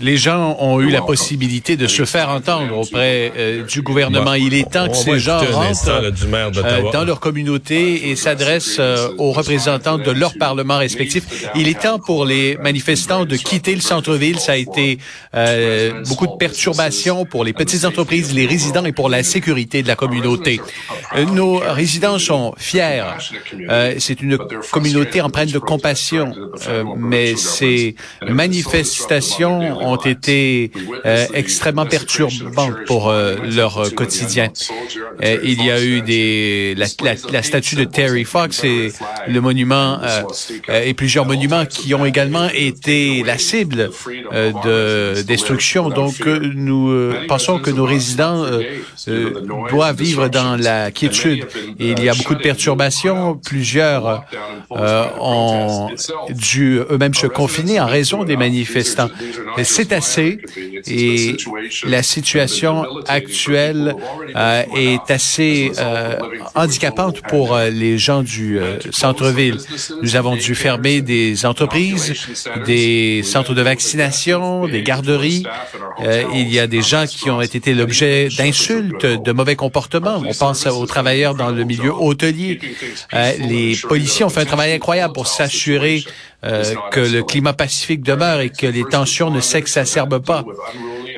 les 0.00 0.16
gens 0.16 0.56
ont 0.58 0.80
eu 0.80 0.90
la 0.90 1.02
possibilité 1.02 1.76
de 1.76 1.86
se 1.86 2.04
faire 2.04 2.30
entendre 2.30 2.78
auprès 2.78 3.30
euh, 3.36 3.64
du 3.64 3.82
gouvernement. 3.82 4.32
Il 4.32 4.54
est 4.54 4.70
temps 4.70 4.88
que 4.88 4.96
ces 4.96 5.18
gens 5.18 5.38
rentrent 5.38 5.88
euh, 5.88 6.90
dans 6.92 7.04
leur 7.04 7.20
communauté 7.20 8.08
et 8.10 8.16
s'adressent 8.16 8.78
euh, 8.78 9.08
aux 9.18 9.32
représentants 9.32 9.98
de 9.98 10.10
leur 10.10 10.32
parlement 10.38 10.78
respectif. 10.78 11.24
Il 11.54 11.68
est 11.68 11.80
temps 11.80 11.98
pour 11.98 12.24
les 12.24 12.56
manifestants 12.56 13.26
de 13.26 13.36
quitter 13.36 13.74
le 13.74 13.82
centre-ville. 13.82 14.38
Ça 14.38 14.52
a 14.52 14.56
été 14.56 14.98
beaucoup 16.06 16.26
de 16.26 16.36
perturbations 16.38 17.26
pour 17.26 17.44
les 17.44 17.52
petites 17.52 17.84
entreprises, 17.84 18.34
les 18.34 18.46
résidents 18.46 18.84
et 18.84 18.92
pour 18.92 19.10
la 19.10 19.22
sécurité 19.22 19.82
de 19.82 19.88
la 19.88 19.96
communauté. 19.96 20.60
nos 21.34 21.58
résidents 21.58 22.18
sont 22.18 22.54
fiers. 22.56 23.04
C'est 23.98 24.22
une 24.22 24.38
communauté 24.70 25.20
empreinte 25.20 25.52
de 25.52 25.58
compassion, 25.58 26.32
mais 26.96 27.36
ces 27.36 27.94
manifestations 28.26 29.81
ont 29.82 29.96
été 29.96 30.70
euh, 31.04 31.26
extrêmement 31.34 31.86
perturbantes 31.86 32.84
pour 32.86 33.08
euh, 33.08 33.36
leur 33.42 33.78
euh, 33.78 33.90
quotidien. 33.90 34.48
il 35.22 35.64
y 35.64 35.70
a 35.70 35.82
eu 35.82 36.00
des 36.02 36.74
la, 36.76 36.86
la, 37.30 37.42
statue 37.42 37.76
de 37.76 37.84
Terry 37.84 38.24
Fox 38.24 38.64
et 38.64 38.92
le 39.28 39.40
monument 39.40 40.00
et 40.68 40.94
plusieurs 40.94 41.26
monuments 41.26 41.66
qui 41.66 41.94
ont 41.94 42.04
également 42.04 42.48
été 42.54 43.22
la 43.22 43.38
cible 43.38 43.90
de 44.32 45.22
destruction. 45.22 45.90
Donc 45.90 46.26
nous 46.26 47.12
pensons 47.28 47.58
que 47.58 47.70
nos 47.70 47.84
résidents 47.84 48.44
doivent 49.70 49.96
vivre 49.96 50.28
dans 50.28 50.56
la 50.56 50.90
quiétude. 50.90 51.46
il 51.78 52.02
y 52.02 52.08
a 52.08 52.14
beaucoup 52.14 52.34
de 52.34 52.42
perturbations. 52.42 53.36
Plusieurs 53.36 54.24
ont 54.70 55.88
dû 56.30 56.80
eux-mêmes 56.90 57.14
se 57.14 57.26
confiner 57.26 57.80
en 57.80 57.86
raison 57.86 58.24
des 58.24 58.36
manifestants 58.36 59.10
c'est 59.72 59.92
assez 59.92 60.38
et 60.86 61.36
la 61.84 62.02
situation 62.02 62.84
actuelle 63.06 63.94
euh, 64.34 64.62
est 64.76 65.10
assez 65.10 65.72
euh, 65.78 66.18
handicapante 66.54 67.22
pour 67.22 67.54
euh, 67.54 67.70
les 67.70 67.96
gens 67.98 68.22
du 68.22 68.58
centre-ville. 68.90 69.58
Nous 70.02 70.16
avons 70.16 70.36
dû 70.36 70.54
fermer 70.54 71.00
des 71.00 71.46
entreprises, 71.46 72.12
des 72.66 73.22
centres 73.22 73.54
de 73.54 73.62
vaccination, 73.62 74.66
des 74.66 74.82
garderies. 74.82 75.44
il 76.34 76.52
y 76.52 76.58
a 76.58 76.66
des 76.66 76.82
gens 76.82 77.06
qui 77.06 77.30
ont 77.30 77.40
été 77.40 77.74
l'objet 77.74 78.28
d'insultes, 78.36 79.06
de 79.06 79.32
mauvais 79.32 79.56
comportements. 79.56 80.22
On 80.26 80.34
pense 80.34 80.66
aux 80.66 80.86
travailleurs 80.86 81.34
dans 81.34 81.50
le 81.50 81.64
milieu 81.64 81.92
hôtelier. 81.92 82.60
les 83.12 83.76
policiers 83.88 84.24
ont 84.24 84.28
fait 84.28 84.40
un 84.40 84.52
travail 84.54 84.72
incroyable 84.72 85.14
pour 85.14 85.26
s'assurer 85.26 86.04
que 86.90 87.00
le 87.00 87.22
climat 87.22 87.52
pacifique 87.52 88.02
demeure 88.02 88.40
et 88.40 88.50
que 88.50 88.66
les 88.66 88.84
tensions 88.84 89.30
ne 89.30 89.40
pas. 90.24 90.44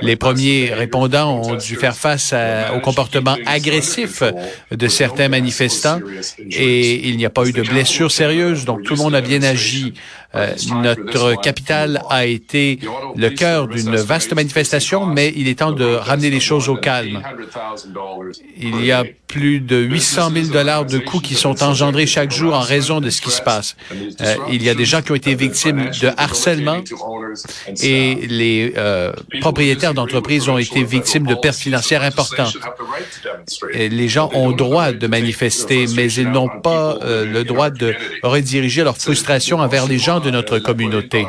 Les 0.03 0.17
premiers 0.17 0.73
répondants 0.73 1.41
ont 1.43 1.55
dû 1.55 1.77
faire 1.77 1.97
face 1.97 2.35
au 2.75 2.81
comportement 2.81 3.37
agressif 3.47 4.23
de 4.71 4.89
certains 4.89 5.29
manifestants 5.29 6.01
et 6.39 7.09
il 7.09 7.17
n'y 7.17 7.27
a 7.27 7.31
pas 7.31 7.47
eu 7.47 7.53
de 7.53 7.63
blessures 7.63 8.11
sérieuses, 8.11 8.65
donc 8.65 8.83
tout 8.83 8.95
le 8.95 9.03
monde 9.03 9.15
a 9.15 9.21
bien 9.21 9.43
agi. 9.43 9.95
Euh, 10.37 10.55
notre 10.83 11.41
capitale 11.41 12.03
a 12.11 12.27
été 12.27 12.79
le 13.17 13.31
cœur 13.31 13.69
d'une 13.69 13.97
vaste 13.97 14.35
manifestation, 14.35 15.07
mais 15.07 15.33
il 15.37 15.49
est 15.49 15.59
temps 15.59 15.73
de 15.73 15.85
ramener 15.85 16.31
les 16.31 16.41
choses 16.41 16.69
au 16.69 16.77
calme. 16.77 17.23
Il 18.57 18.85
y 18.85 18.93
a 18.93 19.05
plus 19.35 19.61
de 19.61 19.77
800 19.77 20.31
000 20.31 20.47
dollars 20.49 20.85
de 20.85 20.99
coûts 20.99 21.21
qui 21.21 21.35
sont 21.35 21.63
engendrés 21.63 22.07
chaque 22.07 22.31
jour 22.31 22.55
en 22.55 22.61
raison 22.61 23.01
de 23.01 23.11
ce 23.11 23.21
qui 23.21 23.31
se 23.31 23.43
passe. 23.43 23.77
Euh, 24.21 24.37
il 24.51 24.63
y 24.63 24.71
a 24.71 24.75
des 24.75 24.85
gens 24.85 25.03
qui 25.03 25.11
ont 25.13 25.17
été 25.17 25.35
victimes 25.35 25.91
de 26.01 26.11
harcèlement 26.17 26.83
et 27.83 28.15
les 28.29 28.75
euh, 28.77 29.13
propriétaires 29.41 29.95
d'entreprises 29.95 30.49
ont 30.49 30.59
été 30.59 30.85
victimes 30.85 31.27
de 31.27 31.35
pertes 31.35 31.59
financières 31.59 32.03
importantes. 32.03 32.57
Les 33.73 34.09
gens 34.09 34.31
ont 34.35 34.53
droit 34.53 34.93
de 34.93 35.07
manifester, 35.07 35.87
mais 35.95 36.13
ils 36.13 36.31
n'ont 36.31 36.49
pas 36.49 36.99
euh, 37.03 37.25
le 37.25 37.45
droit 37.45 37.71
de 37.71 37.95
rediriger 38.23 38.85
leur 38.85 38.97
frustration 38.97 39.59
envers 39.59 39.87
les 39.87 39.99
gens 39.99 40.21
de 40.21 40.31
notre 40.31 40.59
communauté. 40.59 41.27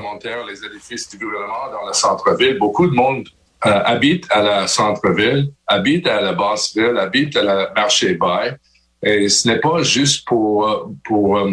Les 0.48 0.66
édifices 0.66 1.10
du 1.10 1.18
gouvernement 1.18 1.72
dans 1.72 1.88
le 1.88 1.94
centre-ville, 1.94 2.58
beaucoup 2.58 2.88
de 2.88 2.94
monde 2.94 3.28
euh, 3.66 3.82
habite 3.84 4.26
à 4.30 4.42
la 4.42 4.68
centre-ville, 4.68 5.52
habite 5.68 6.08
à 6.08 6.22
la 6.22 6.34
basse-ville, 6.34 6.98
habite 6.98 7.36
à 7.36 7.44
la 7.44 7.72
marché-bail. 7.76 8.58
Et 9.06 9.30
ce 9.30 9.48
n'est 9.48 9.60
pas 9.60 9.84
juste 9.84 10.28
pour, 10.28 10.90
pour 11.04 11.38
euh, 11.38 11.52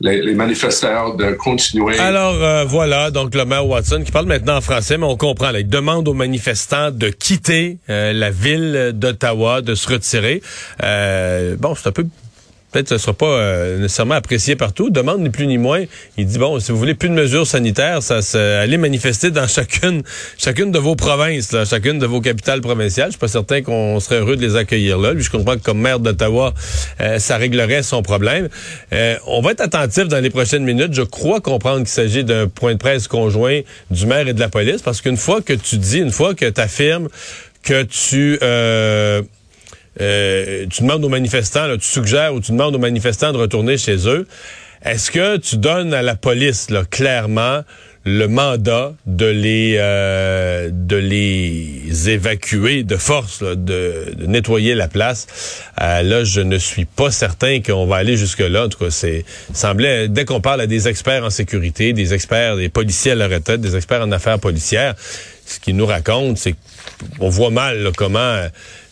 les, 0.00 0.22
les, 0.22 0.34
manifestants 0.34 1.14
de 1.14 1.32
continuer. 1.32 1.98
Alors 1.98 2.42
euh, 2.42 2.64
voilà, 2.64 3.10
donc 3.10 3.34
le 3.34 3.44
maire 3.44 3.66
Watson 3.66 4.02
qui 4.04 4.10
parle 4.10 4.26
maintenant 4.26 4.56
en 4.56 4.60
français, 4.62 4.96
mais 4.96 5.04
on 5.04 5.16
comprend. 5.16 5.50
Il 5.50 5.68
demande 5.68 6.08
aux 6.08 6.14
manifestants 6.14 6.90
de 6.90 7.10
quitter 7.10 7.78
la 7.88 8.30
ville 8.30 8.92
d'Ottawa, 8.94 9.60
de 9.60 9.74
se 9.74 9.88
retirer. 9.88 10.42
bon, 10.80 11.74
c'est 11.74 11.88
un 11.88 11.92
peu 11.92 12.06
peut-être 12.74 12.86
que 12.86 12.88
ce 12.90 12.94
ne 12.94 12.98
sera 12.98 13.12
pas 13.12 13.26
euh, 13.26 13.78
nécessairement 13.78 14.16
apprécié 14.16 14.56
partout. 14.56 14.90
Demande 14.90 15.20
ni 15.20 15.30
plus 15.30 15.46
ni 15.46 15.58
moins. 15.58 15.84
Il 16.18 16.26
dit 16.26 16.38
bon, 16.38 16.58
si 16.58 16.72
vous 16.72 16.78
voulez 16.78 16.94
plus 16.94 17.08
de 17.08 17.14
mesures 17.14 17.46
sanitaires, 17.46 18.02
ça 18.02 18.20
se, 18.20 18.36
allez 18.36 18.78
manifester 18.78 19.30
dans 19.30 19.46
chacune, 19.48 20.02
chacune 20.36 20.72
de 20.72 20.78
vos 20.80 20.96
provinces, 20.96 21.52
là, 21.52 21.64
chacune 21.64 22.00
de 22.00 22.06
vos 22.06 22.20
capitales 22.20 22.60
provinciales. 22.60 23.08
Je 23.08 23.12
suis 23.12 23.20
pas 23.20 23.28
certain 23.28 23.62
qu'on 23.62 24.00
serait 24.00 24.18
heureux 24.18 24.34
de 24.34 24.42
les 24.42 24.56
accueillir 24.56 24.98
là. 24.98 25.12
Lui, 25.12 25.22
je 25.22 25.30
comprends 25.30 25.54
que 25.54 25.62
comme 25.62 25.78
maire 25.78 26.00
d'Ottawa, 26.00 26.52
euh, 27.00 27.20
ça 27.20 27.36
réglerait 27.36 27.84
son 27.84 28.02
problème. 28.02 28.48
Euh, 28.92 29.16
on 29.28 29.40
va 29.40 29.52
être 29.52 29.60
attentif 29.60 30.08
dans 30.08 30.20
les 30.20 30.30
prochaines 30.30 30.64
minutes. 30.64 30.94
Je 30.94 31.02
crois 31.02 31.40
comprendre 31.40 31.78
qu'il 31.78 31.88
s'agit 31.88 32.24
d'un 32.24 32.48
point 32.48 32.72
de 32.72 32.78
presse 32.78 33.06
conjoint 33.06 33.60
du 33.92 34.06
maire 34.06 34.26
et 34.26 34.34
de 34.34 34.40
la 34.40 34.48
police, 34.48 34.82
parce 34.82 35.00
qu'une 35.00 35.16
fois 35.16 35.42
que 35.42 35.52
tu 35.52 35.76
dis, 35.78 35.98
une 35.98 36.10
fois 36.10 36.34
que 36.34 36.46
tu 36.50 36.60
affirmes 36.60 37.08
que 37.62 37.84
tu 37.84 38.38
euh, 40.00 40.66
tu 40.70 40.82
demandes 40.82 41.04
aux 41.04 41.08
manifestants, 41.08 41.76
tu 41.76 41.86
suggères 41.86 42.34
ou 42.34 42.40
tu 42.40 42.52
demandes 42.52 42.74
aux 42.74 42.80
manifestants 42.80 43.32
de 43.32 43.38
retourner 43.38 43.78
chez 43.78 44.08
eux, 44.08 44.26
est-ce 44.84 45.10
que 45.10 45.38
tu 45.38 45.56
donnes 45.56 45.94
à 45.94 46.02
la 46.02 46.14
police 46.14 46.68
clairement 46.90 47.62
le 48.04 48.26
mandat 48.26 48.92
de 49.06 49.24
les 49.24 49.76
euh, 49.78 50.68
de 50.70 50.96
les 50.96 52.10
évacuer 52.10 52.82
de 52.82 52.96
force, 52.96 53.42
de, 53.42 54.14
nettoyer 54.26 54.74
la 54.74 54.88
place? 54.88 55.62
Euh, 55.80 56.02
là, 56.02 56.24
je 56.24 56.42
ne 56.42 56.58
suis 56.58 56.84
pas 56.84 57.10
certain 57.10 57.62
qu'on 57.62 57.86
va 57.86 57.96
aller 57.96 58.18
jusque 58.18 58.40
là. 58.40 58.66
En 58.66 58.68
tout 58.68 58.78
cas, 58.78 58.90
c'est 58.90 59.24
semblait 59.54 60.08
dès 60.08 60.26
qu'on 60.26 60.42
parle 60.42 60.60
à 60.60 60.66
des 60.66 60.86
experts 60.86 61.24
en 61.24 61.30
sécurité, 61.30 61.94
des 61.94 62.12
experts, 62.12 62.56
des 62.56 62.68
policiers 62.68 63.12
à 63.12 63.14
la 63.14 63.28
retraite, 63.28 63.62
des 63.62 63.76
experts 63.76 64.02
en 64.02 64.12
affaires 64.12 64.38
policières, 64.38 64.94
ce 65.46 65.60
qu'ils 65.60 65.76
nous 65.76 65.86
racontent, 65.86 66.36
c'est 66.36 66.56
qu'on 67.18 67.28
voit 67.28 67.50
mal 67.50 67.90
comment 67.96 68.38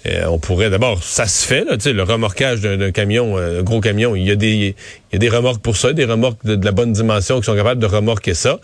euh, 0.06 0.24
on 0.26 0.38
pourrait 0.38 0.68
d'abord, 0.68 1.02
ça 1.04 1.26
se 1.26 1.46
fait, 1.46 1.64
là, 1.64 1.76
le 1.84 2.02
remorquage 2.02 2.60
d'un 2.60 2.90
camion, 2.90 3.38
euh, 3.38 3.60
un 3.60 3.62
gros 3.62 3.80
camion. 3.80 4.16
Il 4.16 4.24
y 4.24 4.32
a 4.32 4.36
des, 4.36 4.48
il 4.48 4.74
y 5.12 5.16
a 5.16 5.18
des 5.18 5.28
remorques 5.28 5.62
pour 5.62 5.76
ça, 5.76 5.92
des 5.92 6.04
remorques 6.04 6.44
de, 6.44 6.62
la 6.64 6.72
bonne 6.72 6.92
dimension 6.92 7.38
qui 7.38 7.46
sont 7.46 7.54
capables 7.54 7.80
de 7.80 7.86
remorquer 7.86 8.34
ça, 8.34 8.58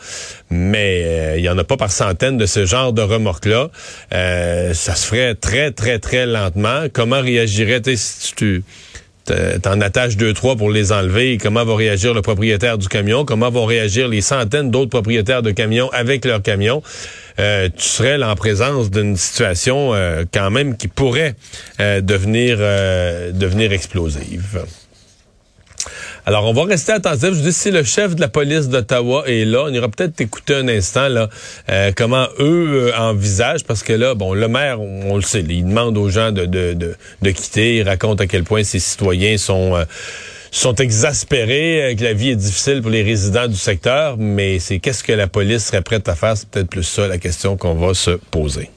mais 0.50 1.02
euh, 1.04 1.38
il 1.38 1.44
y 1.44 1.48
en 1.48 1.56
a 1.56 1.62
pas 1.62 1.76
par 1.76 1.92
centaines 1.92 2.38
de 2.38 2.46
ce 2.46 2.66
genre 2.66 2.92
de 2.92 3.02
remorques-là. 3.02 3.70
ça 4.10 4.94
se 4.94 5.06
ferait 5.06 5.36
très, 5.36 5.70
très, 5.70 6.00
très 6.00 6.26
lentement. 6.26 6.86
Comment 6.92 7.20
réagirait 7.20 7.82
si 7.94 8.34
tu 8.34 8.64
t'en 9.62 9.80
attaches 9.80 10.16
deux, 10.16 10.32
trois 10.32 10.56
pour 10.56 10.70
les 10.70 10.92
enlever. 10.92 11.38
Comment 11.38 11.64
va 11.64 11.74
réagir 11.74 12.14
le 12.14 12.22
propriétaire 12.22 12.78
du 12.78 12.88
camion? 12.88 13.24
Comment 13.24 13.50
vont 13.50 13.64
réagir 13.64 14.08
les 14.08 14.20
centaines 14.20 14.70
d'autres 14.70 14.90
propriétaires 14.90 15.42
de 15.42 15.50
camions 15.50 15.90
avec 15.90 16.24
leurs 16.24 16.42
camions? 16.42 16.82
Euh, 17.38 17.68
tu 17.74 17.84
serais 17.84 18.18
là 18.18 18.30
en 18.30 18.34
présence 18.34 18.90
d'une 18.90 19.16
situation 19.16 19.94
euh, 19.94 20.24
quand 20.32 20.50
même 20.50 20.76
qui 20.76 20.88
pourrait 20.88 21.34
euh, 21.80 22.00
devenir 22.00 22.58
devenir 22.58 23.72
explosive. 23.72 24.64
Alors, 26.28 26.44
on 26.44 26.52
va 26.52 26.64
rester 26.64 26.92
attentif. 26.92 27.30
Je 27.32 27.40
dis, 27.40 27.54
si 27.54 27.70
le 27.70 27.82
chef 27.84 28.14
de 28.14 28.20
la 28.20 28.28
police 28.28 28.68
d'Ottawa 28.68 29.24
est 29.26 29.46
là, 29.46 29.64
on 29.64 29.72
ira 29.72 29.88
peut-être 29.88 30.20
écouter 30.20 30.56
un 30.56 30.68
instant 30.68 31.08
là 31.08 31.30
comment 31.96 32.26
eux 32.38 32.92
envisagent, 32.98 33.64
parce 33.64 33.82
que 33.82 33.94
là, 33.94 34.14
bon, 34.14 34.34
le 34.34 34.46
maire, 34.46 34.78
on, 34.78 35.16
le 35.16 35.22
sait, 35.22 35.40
il 35.48 35.64
demande 35.64 35.96
aux 35.96 36.10
gens 36.10 36.30
de, 36.30 36.44
de, 36.44 36.74
de, 36.74 36.96
de, 37.22 37.30
quitter, 37.30 37.76
il 37.76 37.88
raconte 37.88 38.20
à 38.20 38.26
quel 38.26 38.44
point 38.44 38.62
ses 38.62 38.78
citoyens 38.78 39.38
sont 39.38 39.74
sont 40.50 40.74
exaspérés, 40.74 41.82
euh, 41.82 41.94
que 41.94 42.04
la 42.04 42.12
vie 42.12 42.30
est 42.30 42.36
difficile 42.36 42.82
pour 42.82 42.90
les 42.90 43.02
résidents 43.02 43.48
du 43.48 43.56
secteur, 43.56 44.16
mais 44.18 44.58
c'est 44.58 44.80
qu'est-ce 44.80 45.02
que 45.02 45.12
la 45.12 45.28
police 45.28 45.64
serait 45.64 45.82
prête 45.82 46.10
à 46.10 46.14
faire? 46.14 46.36
C'est 46.36 46.48
peut-être 46.50 46.68
plus 46.68 46.84
ça 46.84 47.08
la 47.08 47.16
question 47.16 47.56
qu'on 47.56 47.74
va 47.74 47.94
se 47.94 48.10
poser. 48.10 48.70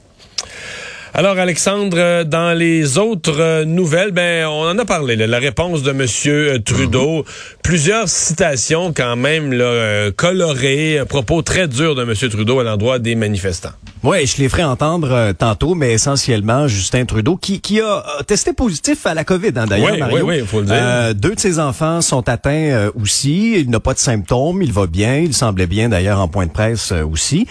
Alors, 1.14 1.36
Alexandre, 1.36 2.22
dans 2.22 2.56
les 2.56 2.96
autres 2.96 3.38
euh, 3.38 3.64
nouvelles, 3.66 4.12
ben, 4.12 4.46
on 4.46 4.66
en 4.66 4.78
a 4.78 4.86
parlé, 4.86 5.14
la 5.14 5.38
réponse 5.38 5.82
de 5.82 5.90
M. 5.90 6.06
Euh, 6.26 6.58
Trudeau. 6.58 7.18
Mhm. 7.18 7.24
Plusieurs 7.62 8.08
citations 8.08 8.94
quand 8.96 9.16
même 9.16 9.52
là, 9.52 9.64
euh, 9.64 10.10
colorées, 10.10 10.98
un 11.00 11.04
propos 11.04 11.42
très 11.42 11.68
dur 11.68 11.94
de 11.94 12.02
M. 12.02 12.14
Trudeau 12.30 12.60
à 12.60 12.64
l'endroit 12.64 12.98
des 12.98 13.14
manifestants. 13.14 13.72
Oui, 14.02 14.26
je 14.26 14.38
les 14.38 14.48
ferai 14.48 14.64
entendre 14.64 15.32
tantôt, 15.38 15.74
mais 15.74 15.92
essentiellement 15.92 16.66
Justin 16.66 17.04
Trudeau, 17.04 17.36
qui, 17.36 17.60
qui 17.60 17.80
a 17.80 18.02
testé 18.26 18.52
positif 18.54 19.06
à 19.06 19.12
la 19.14 19.22
COVID, 19.22 19.52
hein, 19.54 19.66
d'ailleurs, 19.66 20.08
oui, 20.10 20.22
Oui, 20.22 20.40
oui, 20.40 20.46
faut 20.46 20.60
le 20.60 20.66
dire. 20.66 21.14
deux 21.14 21.36
de 21.36 21.40
ses 21.40 21.60
enfants 21.60 22.00
sont 22.00 22.28
atteints 22.28 22.90
aussi. 23.00 23.60
Il 23.60 23.70
n'a 23.70 23.78
pas 23.78 23.94
de 23.94 24.00
symptômes, 24.00 24.60
il 24.60 24.72
va 24.72 24.86
bien, 24.88 25.18
il 25.18 25.34
semblait 25.34 25.68
bien 25.68 25.88
d'ailleurs 25.88 26.18
en 26.18 26.26
point 26.26 26.46
de 26.46 26.50
presse 26.50 26.90
aussi. 26.90 27.46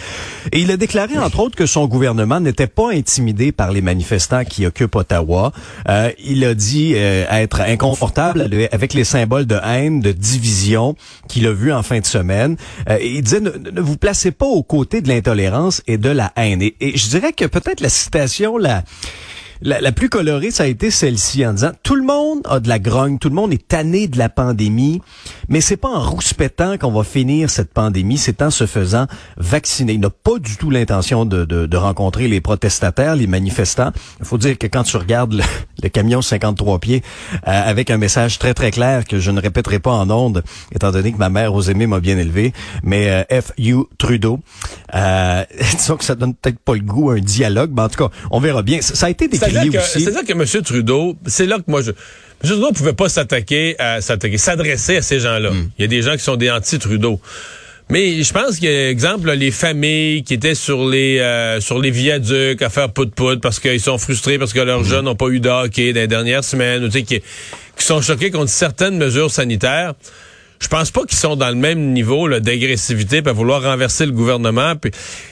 Et 0.51 0.59
il 0.59 0.71
a 0.71 0.77
déclaré, 0.77 1.17
entre 1.17 1.39
autres, 1.39 1.55
que 1.55 1.65
son 1.65 1.85
gouvernement 1.87 2.41
n'était 2.41 2.67
pas 2.67 2.91
intimidé 2.91 3.50
par 3.51 3.71
les 3.71 3.81
manifestants 3.81 4.43
qui 4.43 4.65
occupent 4.65 4.95
Ottawa. 4.95 5.51
Euh, 5.89 6.11
il 6.23 6.43
a 6.45 6.53
dit 6.53 6.93
euh, 6.95 7.25
être 7.29 7.61
inconfortable 7.61 8.49
avec 8.71 8.93
les 8.93 9.03
symboles 9.03 9.45
de 9.45 9.57
haine, 9.63 9.99
de 9.99 10.11
division 10.11 10.95
qu'il 11.27 11.47
a 11.47 11.53
vu 11.53 11.71
en 11.71 11.83
fin 11.83 11.99
de 11.99 12.05
semaine. 12.05 12.57
Euh, 12.89 12.97
il 13.01 13.21
disait 13.21 13.39
ne, 13.41 13.81
vous 13.81 13.97
placez 13.97 14.31
pas 14.31 14.45
aux 14.45 14.63
côtés 14.63 15.01
de 15.01 15.09
l'intolérance 15.09 15.81
et 15.87 15.97
de 15.97 16.09
la 16.09 16.31
haine. 16.35 16.61
Et, 16.61 16.75
je 16.95 17.09
dirais 17.09 17.33
que 17.33 17.45
peut-être 17.45 17.81
la 17.81 17.89
citation 17.89 18.57
la 18.57 18.83
la, 19.63 19.91
plus 19.91 20.09
colorée, 20.09 20.49
ça 20.49 20.63
a 20.63 20.65
été 20.65 20.89
celle-ci 20.89 21.45
en 21.45 21.53
disant 21.53 21.71
tout 21.83 21.95
le 21.95 22.03
monde 22.03 22.41
a 22.45 22.59
de 22.59 22.67
la 22.67 22.79
grogne, 22.79 23.19
tout 23.19 23.29
le 23.29 23.35
monde 23.35 23.53
est 23.53 23.67
tanné 23.67 24.07
de 24.07 24.17
la 24.17 24.27
pandémie, 24.27 25.01
mais 25.49 25.61
c'est 25.61 25.77
pas 25.77 25.89
en 25.89 26.01
rouspétant 26.01 26.77
qu'on 26.77 26.91
va 26.91 27.03
finir 27.03 27.49
cette 27.49 27.71
pandémie, 27.71 28.17
c'est 28.17 28.41
en 28.41 28.49
se 28.49 28.65
faisant 28.65 29.05
vacciner. 29.37 29.93
Il 29.93 29.99
n'a 29.99 30.09
pas 30.09 30.39
du 30.39 30.57
tout 30.57 30.71
l'intention 30.71 31.25
de, 31.25 31.45
de, 31.45 31.77
rencontrer 31.77 32.27
les 32.27 32.41
protestataires, 32.41 33.15
les 33.15 33.27
manifestants. 33.27 33.91
Il 34.19 34.25
faut 34.25 34.37
dire 34.37 34.57
que 34.57 34.67
quand 34.67 34.83
tu 34.83 34.97
regardes 34.97 35.33
le, 35.33 35.89
camion 35.89 36.21
53 36.21 36.79
pieds 36.79 37.03
euh, 37.35 37.41
avec 37.45 37.91
un 37.91 37.97
message 37.97 38.39
très 38.39 38.53
très 38.53 38.71
clair 38.71 39.05
que 39.05 39.19
je 39.19 39.31
ne 39.31 39.41
répéterai 39.41 39.79
pas 39.79 39.91
en 39.91 40.09
ondes, 40.09 40.43
étant 40.73 40.91
donné 40.91 41.11
que 41.11 41.17
ma 41.17 41.29
mère 41.29 41.53
aux 41.53 41.63
aimés 41.63 41.87
m'a 41.87 41.99
bien 41.99 42.17
élevé, 42.17 42.53
mais 42.83 43.25
euh, 43.31 43.41
F. 43.41 43.51
U. 43.59 43.75
Trudeau. 43.97 44.39
Euh, 44.95 45.43
disons 45.77 45.97
que 45.97 46.03
ça 46.03 46.15
donne 46.15 46.33
peut-être 46.33 46.59
pas 46.59 46.73
le 46.73 46.81
goût 46.81 47.11
à 47.11 47.15
un 47.15 47.19
dialogue, 47.19 47.71
mais 47.75 47.83
en 47.83 47.89
tout 47.89 48.07
cas, 48.07 48.15
on 48.31 48.39
verra 48.39 48.63
bien. 48.63 48.81
Ça, 48.81 49.07
a 49.07 49.09
été 49.09 49.27
décrit 49.27 49.50
c'est-à-dire 49.51 50.23
que 50.25 50.31
M. 50.33 50.63
Trudeau, 50.63 51.17
c'est 51.25 51.45
là 51.45 51.57
que 51.57 51.63
moi 51.67 51.81
je. 51.81 51.91
M. 51.91 52.49
Trudeau 52.49 52.69
ne 52.69 52.75
pouvait 52.75 52.93
pas 52.93 53.09
s'attaquer 53.09 53.75
à 53.79 54.01
s'attaquer, 54.01 54.37
s'adresser 54.37 54.97
à 54.97 55.01
ces 55.01 55.19
gens-là. 55.19 55.51
Hmm. 55.51 55.69
Il 55.77 55.81
y 55.81 55.85
a 55.85 55.87
des 55.87 56.01
gens 56.01 56.13
qui 56.13 56.23
sont 56.23 56.35
des 56.35 56.49
anti-Trudeau. 56.49 57.19
Mais 57.89 58.23
je 58.23 58.33
pense 58.33 58.57
qu'il 58.57 58.71
y 58.71 58.73
a, 58.73 58.89
exemple, 58.89 59.29
les 59.31 59.51
familles 59.51 60.23
qui 60.23 60.33
étaient 60.33 60.55
sur 60.55 60.87
les 60.87 61.19
euh, 61.19 61.59
sur 61.59 61.77
les 61.79 61.91
viaducs 61.91 62.61
à 62.61 62.69
faire 62.69 62.89
pout-pout 62.89 63.41
parce 63.41 63.59
qu'ils 63.59 63.81
sont 63.81 63.97
frustrés 63.97 64.39
parce 64.39 64.53
que 64.53 64.59
leurs 64.59 64.81
hmm. 64.81 64.85
jeunes 64.85 65.05
n'ont 65.05 65.15
pas 65.15 65.27
eu 65.27 65.39
de 65.39 65.49
hockey 65.49 65.93
dans 65.93 65.99
les 65.99 66.07
dernières 66.07 66.43
semaines, 66.43 66.85
ou, 66.85 66.89
qui, 66.89 67.03
qui 67.05 67.21
sont 67.77 68.01
choqués 68.01 68.31
contre 68.31 68.49
certaines 68.49 68.97
mesures 68.97 69.29
sanitaires 69.29 69.93
je 70.61 70.67
pense 70.67 70.91
pas 70.91 71.01
qu'ils 71.05 71.17
sont 71.17 71.35
dans 71.35 71.49
le 71.49 71.55
même 71.55 71.91
niveau 71.91 72.29
d'agressivité 72.39 73.21
pour 73.23 73.33
vouloir 73.33 73.63
renverser 73.63 74.05
le 74.05 74.11
gouvernement. 74.11 74.73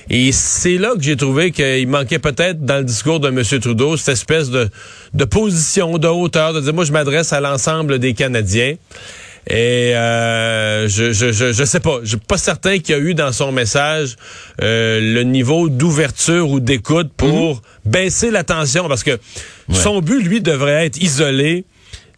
et 0.10 0.32
c'est 0.32 0.78
là 0.78 0.94
que 0.98 1.04
j'ai 1.04 1.16
trouvé 1.16 1.52
qu'il 1.52 1.88
manquait 1.88 2.20
peut-être 2.20 2.66
dans 2.66 2.78
le 2.78 2.84
discours 2.84 3.20
de 3.20 3.30
M. 3.30 3.44
Trudeau 3.62 3.96
cette 3.96 4.16
espèce 4.16 4.50
de, 4.50 4.70
de 5.14 5.26
position 5.26 6.00
de 6.00 6.08
hauteur, 6.08 6.54
de 6.54 6.62
dire 6.62 6.74
moi 6.74 6.84
je 6.84 6.92
m'adresse 6.92 7.32
à 7.32 7.40
l'ensemble 7.40 8.00
des 8.00 8.14
Canadiens. 8.14 8.76
Et 9.48 9.96
euh, 9.96 10.88
je, 10.88 11.12
je, 11.12 11.32
je, 11.32 11.64
sais 11.64 11.80
pas, 11.80 12.00
je 12.04 12.10
suis 12.10 12.18
pas 12.18 12.38
certain 12.38 12.78
qu'il 12.78 12.96
y 12.96 12.98
a 13.00 13.02
eu 13.02 13.16
dans 13.16 13.32
son 13.32 13.52
message 13.52 14.16
euh, 14.62 15.00
le 15.00 15.24
niveau 15.24 15.70
d'ouverture 15.70 16.50
ou 16.50 16.60
d'écoute 16.60 17.10
pour 17.16 17.56
mhm. 17.56 17.62
baisser 17.86 18.30
la 18.30 18.44
tension, 18.44 18.88
parce 18.88 19.04
que 19.04 19.18
son 19.72 20.02
but, 20.02 20.22
lui, 20.22 20.42
devrait 20.42 20.86
être 20.86 21.02
isolé 21.02 21.66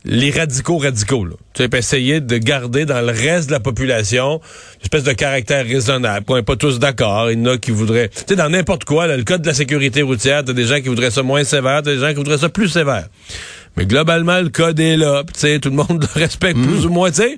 les 0.03 0.31
radicaux 0.31 0.77
radicaux. 0.77 1.25
Là. 1.25 1.36
Tu 1.53 1.63
sais, 1.63 1.77
essayer 1.77 2.22
de 2.22 2.38
garder 2.38 2.86
dans 2.86 3.01
le 3.01 3.12
reste 3.12 3.48
de 3.48 3.51
la 3.53 3.60
population 3.60 4.41
une 4.75 4.81
espèce 4.84 5.03
de 5.03 5.13
caractère 5.13 5.65
raisonnable. 5.65 6.25
On 6.29 6.36
n'est 6.36 6.43
pas 6.43 6.55
tous 6.55 6.79
d'accord. 6.79 7.31
Il 7.31 7.39
y 7.39 7.41
en 7.41 7.53
a 7.53 7.58
qui 7.58 7.72
voudraient... 7.72 8.10
Tu 8.10 8.24
sais, 8.29 8.36
dans 8.36 8.50
n'importe 8.50 8.86
quoi, 8.86 9.08
le 9.08 9.24
code 9.24 9.41
de 9.41 9.48
la 9.48 9.53
sécurité 9.53 10.01
routière, 10.01 10.43
t'as 10.43 10.53
des 10.53 10.65
gens 10.65 10.81
qui 10.81 10.88
voudraient 10.88 11.12
ça 11.12 11.24
moins 11.24 11.43
sévère, 11.43 11.81
t'as 11.84 11.93
des 11.93 12.00
gens 12.00 12.10
qui 12.10 12.15
voudraient 12.15 12.39
ça 12.39 12.50
plus 12.50 12.70
sévère. 12.70 13.08
Mais 13.77 13.86
globalement, 13.86 14.39
le 14.41 14.50
code 14.50 14.79
est 14.79 14.98
là. 14.98 15.24
Tu 15.33 15.40
sais, 15.40 15.59
tout 15.59 15.70
le 15.70 15.75
monde 15.75 16.05
le 16.16 16.20
respecte 16.20 16.57
mm. 16.57 16.68
plus 16.68 16.85
ou 16.85 16.90
moins, 16.90 17.09
tu 17.09 17.22
sais. 17.22 17.37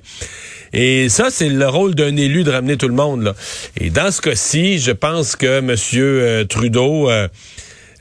Et 0.72 1.08
ça, 1.08 1.28
c'est 1.30 1.48
le 1.48 1.68
rôle 1.68 1.94
d'un 1.94 2.16
élu 2.16 2.42
de 2.42 2.50
ramener 2.50 2.76
tout 2.76 2.88
le 2.88 2.94
monde. 2.94 3.22
Là. 3.22 3.34
Et 3.80 3.90
dans 3.90 4.10
ce 4.10 4.20
cas-ci, 4.20 4.78
je 4.78 4.90
pense 4.90 5.36
que 5.36 5.58
M. 5.58 5.76
Euh, 5.94 6.44
Trudeau 6.44 7.08
euh, 7.08 7.28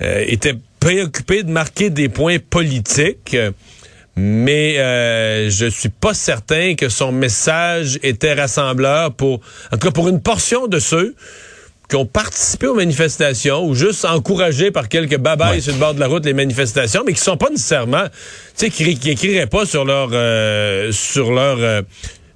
euh, 0.02 0.24
était 0.26 0.56
préoccupé 0.80 1.44
de 1.44 1.52
marquer 1.52 1.92
des 1.92 2.10
points 2.10 2.38
politiques 2.40 3.38
mais 4.16 4.78
euh, 4.78 5.50
je 5.50 5.66
suis 5.66 5.90
pas 5.90 6.14
certain 6.14 6.76
que 6.76 6.90
son 6.90 7.12
message 7.12 8.00
était 8.04 8.34
rassembleur 8.34 9.14
pour, 9.14 9.42
en 9.72 9.78
tout 9.78 9.88
cas 9.88 9.92
pour 9.92 10.08
une 10.08 10.22
portion 10.22 10.68
de 10.68 10.80
ceux 10.80 11.16
qui 11.90 11.96
ont 11.96 12.06
participé 12.06 12.68
aux 12.68 12.76
manifestations 12.76 13.66
ou 13.66 13.76
juste 13.76 14.06
encouragés 14.06 14.72
par 14.72 14.88
quelques 14.88 15.18
babayes 15.18 15.62
sur 15.62 15.74
le 15.74 15.80
bord 15.80 15.94
de 15.94 16.00
la 16.00 16.08
route 16.08 16.26
les 16.26 16.34
manifestations, 16.34 17.04
mais 17.06 17.14
qui 17.14 17.22
sont 17.22 17.38
pas 17.38 17.50
nécessairement, 17.50 18.06
tu 18.06 18.12
sais, 18.56 18.70
qui, 18.70 18.98
qui 18.98 19.12
écriraient 19.12 19.48
pas 19.48 19.66
sur 19.66 19.84
leur 19.84 20.10
euh, 20.14 20.92
sur 20.92 21.32
leur 21.32 21.58
euh, 21.60 21.82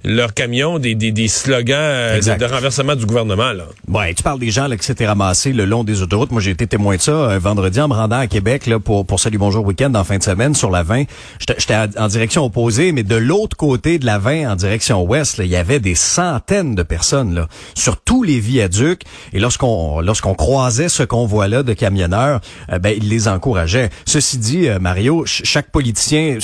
leur 0.04 0.32
camion 0.32 0.78
des, 0.78 0.94
des, 0.94 1.10
des 1.10 1.28
slogans 1.28 1.76
euh, 1.76 2.20
de, 2.20 2.44
renversement 2.44 2.94
du 2.94 3.04
gouvernement. 3.04 3.52
Là. 3.52 3.64
Ouais, 3.88 4.14
tu 4.14 4.22
parles 4.22 4.38
des 4.38 4.50
gens 4.50 4.68
là, 4.68 4.76
qui 4.76 4.86
s'étaient 4.86 5.06
ramassés 5.06 5.52
le 5.52 5.64
long 5.64 5.82
des 5.82 6.02
autoroutes. 6.02 6.30
Moi, 6.30 6.40
j'ai 6.40 6.52
été 6.52 6.66
témoin 6.66 6.96
de 6.96 7.00
ça 7.00 7.12
euh, 7.12 7.38
vendredi 7.38 7.80
en 7.80 7.88
me 7.88 7.94
rendant 7.94 8.18
à 8.18 8.26
Québec 8.28 8.66
là, 8.66 8.78
pour, 8.78 9.04
pour 9.04 9.18
Salut 9.18 9.38
Bonjour 9.38 9.66
Week-end 9.66 9.92
en 9.94 10.04
fin 10.04 10.18
de 10.18 10.22
semaine 10.22 10.54
sur 10.54 10.70
la 10.70 10.84
20. 10.84 11.04
J'étais 11.40 11.74
en 11.98 12.08
direction 12.08 12.44
opposée, 12.44 12.92
mais 12.92 13.02
de 13.02 13.16
l'autre 13.16 13.56
côté 13.56 13.98
de 13.98 14.06
la 14.06 14.18
20, 14.18 14.52
en 14.52 14.56
direction 14.56 15.02
ouest, 15.02 15.38
il 15.38 15.46
y 15.46 15.56
avait 15.56 15.80
des 15.80 15.96
centaines 15.96 16.76
de 16.76 16.82
personnes 16.84 17.34
là, 17.34 17.48
sur 17.74 17.96
tous 18.00 18.22
les 18.22 18.38
viaducs. 18.38 19.02
Et 19.32 19.40
lorsqu'on 19.40 20.00
lorsqu'on 20.00 20.34
croisait 20.34 20.88
ce 20.88 21.02
convoi-là 21.02 21.64
de 21.64 21.72
camionneurs, 21.72 22.40
euh, 22.72 22.78
ben, 22.78 22.94
ils 22.96 23.08
les 23.08 23.26
encourageaient. 23.26 23.90
Ceci 24.04 24.38
dit, 24.38 24.68
Mario, 24.80 25.24
chaque 25.26 25.70
politicien, 25.70 26.38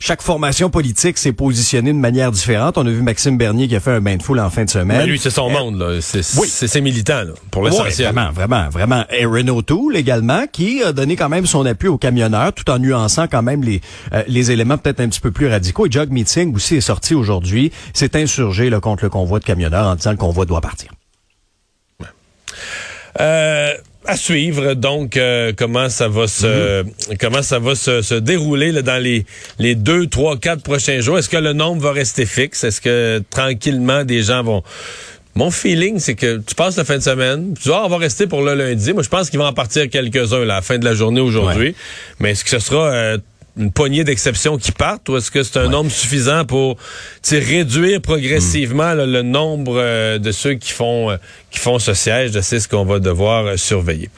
chaque 0.00 0.22
formation 0.22 0.70
politique 0.70 1.18
s'est 1.18 1.32
positionnée 1.32 1.92
de 1.92 1.98
manière 1.98 2.32
différente. 2.32 2.78
On 2.80 2.86
a 2.86 2.90
vu 2.90 3.02
Maxime 3.02 3.36
Bernier 3.36 3.68
qui 3.68 3.76
a 3.76 3.80
fait 3.80 3.92
un 3.92 4.00
bain 4.00 4.16
de 4.16 4.22
foule 4.22 4.40
en 4.40 4.48
fin 4.48 4.64
de 4.64 4.70
semaine. 4.70 4.98
Mais 4.98 5.06
lui, 5.06 5.18
c'est 5.18 5.30
son 5.30 5.50
euh, 5.50 5.52
monde, 5.52 5.78
là. 5.78 6.00
C'est 6.00 6.22
oui. 6.38 6.48
ses 6.48 6.80
militants, 6.80 7.22
là, 7.22 7.32
pour 7.50 7.62
l'essentiel. 7.64 8.12
vraiment, 8.12 8.32
vraiment, 8.32 8.68
vraiment. 8.70 9.04
Et 9.10 9.26
Renault 9.26 9.62
Tool 9.62 9.96
également, 9.96 10.46
qui 10.50 10.82
a 10.82 10.92
donné 10.92 11.16
quand 11.16 11.28
même 11.28 11.46
son 11.46 11.66
appui 11.66 11.88
aux 11.88 11.98
camionneurs, 11.98 12.52
tout 12.54 12.70
en 12.70 12.78
nuançant 12.78 13.26
quand 13.26 13.42
même 13.42 13.62
les, 13.62 13.82
euh, 14.14 14.22
les 14.28 14.50
éléments 14.50 14.78
peut-être 14.78 15.00
un 15.00 15.08
petit 15.08 15.20
peu 15.20 15.30
plus 15.30 15.48
radicaux. 15.48 15.86
Et 15.86 15.90
Jog 15.90 16.10
Meeting 16.10 16.54
aussi 16.54 16.76
est 16.76 16.80
sorti 16.80 17.14
aujourd'hui. 17.14 17.70
C'est 17.92 18.16
insurgé 18.16 18.70
là, 18.70 18.80
contre 18.80 19.04
le 19.04 19.10
convoi 19.10 19.40
de 19.40 19.44
camionneurs 19.44 19.86
en 19.86 19.94
disant 19.94 20.10
que 20.10 20.16
le 20.16 20.20
convoi 20.20 20.46
doit 20.46 20.60
partir. 20.60 20.90
Euh, 23.20 23.74
à 24.06 24.16
suivre 24.16 24.74
donc 24.74 25.16
euh, 25.16 25.52
comment 25.56 25.88
ça 25.88 26.08
va 26.08 26.26
se 26.26 26.82
mhm. 26.82 26.92
comment 27.20 27.42
ça 27.42 27.58
va 27.58 27.74
se, 27.74 28.02
se 28.02 28.14
dérouler 28.14 28.72
là, 28.72 28.82
dans 28.82 29.02
les 29.02 29.26
les 29.58 29.74
deux 29.74 30.06
trois 30.06 30.38
quatre 30.38 30.62
prochains 30.62 31.00
jours. 31.00 31.18
Est-ce 31.18 31.28
que 31.28 31.36
le 31.36 31.52
nombre 31.52 31.82
va 31.82 31.92
rester 31.92 32.26
fixe? 32.26 32.64
Est-ce 32.64 32.80
que 32.80 33.22
tranquillement 33.30 34.04
des 34.04 34.22
gens 34.22 34.42
vont 34.42 34.62
mon 35.34 35.50
feeling 35.50 35.98
c'est 35.98 36.14
que 36.16 36.38
tu 36.38 36.54
passes 36.54 36.76
la 36.76 36.84
fin 36.84 36.96
de 36.96 37.02
semaine 37.02 37.54
tu 37.60 37.68
vois 37.68 37.84
on 37.84 37.88
va 37.88 37.98
rester 37.98 38.26
pour 38.26 38.42
le 38.42 38.54
lundi. 38.54 38.92
Moi 38.92 39.02
je 39.02 39.08
pense 39.08 39.30
qu'il 39.30 39.38
va 39.38 39.46
en 39.46 39.52
partir 39.52 39.88
quelques-uns 39.88 40.42
à 40.42 40.44
la 40.44 40.62
fin 40.62 40.78
de 40.78 40.84
la 40.84 40.94
journée 40.94 41.20
aujourd'hui. 41.20 41.74
Mais 42.18 42.32
est-ce 42.32 42.44
que 42.44 42.50
ce 42.50 42.58
sera 42.58 42.90
euh, 42.90 43.18
une 43.60 43.70
poignée 43.70 44.04
d'exceptions 44.04 44.56
qui 44.56 44.72
partent 44.72 45.08
ou 45.08 45.16
est-ce 45.16 45.30
que 45.30 45.42
c'est 45.42 45.58
un 45.58 45.68
nombre 45.68 45.90
suffisant 45.90 46.44
pour 46.44 46.76
réduire 47.30 48.00
progressivement 48.00 48.94
le 48.94 49.22
nombre 49.22 49.74
euh, 49.76 50.18
de 50.18 50.32
ceux 50.32 50.54
qui 50.54 50.72
font 50.72 51.10
euh, 51.10 51.16
qui 51.50 51.58
font 51.58 51.78
ce 51.78 51.94
siège? 51.94 52.38
C'est 52.40 52.60
ce 52.60 52.68
qu'on 52.68 52.84
va 52.84 52.98
devoir 52.98 53.46
euh, 53.46 53.56
surveiller. 53.56 54.08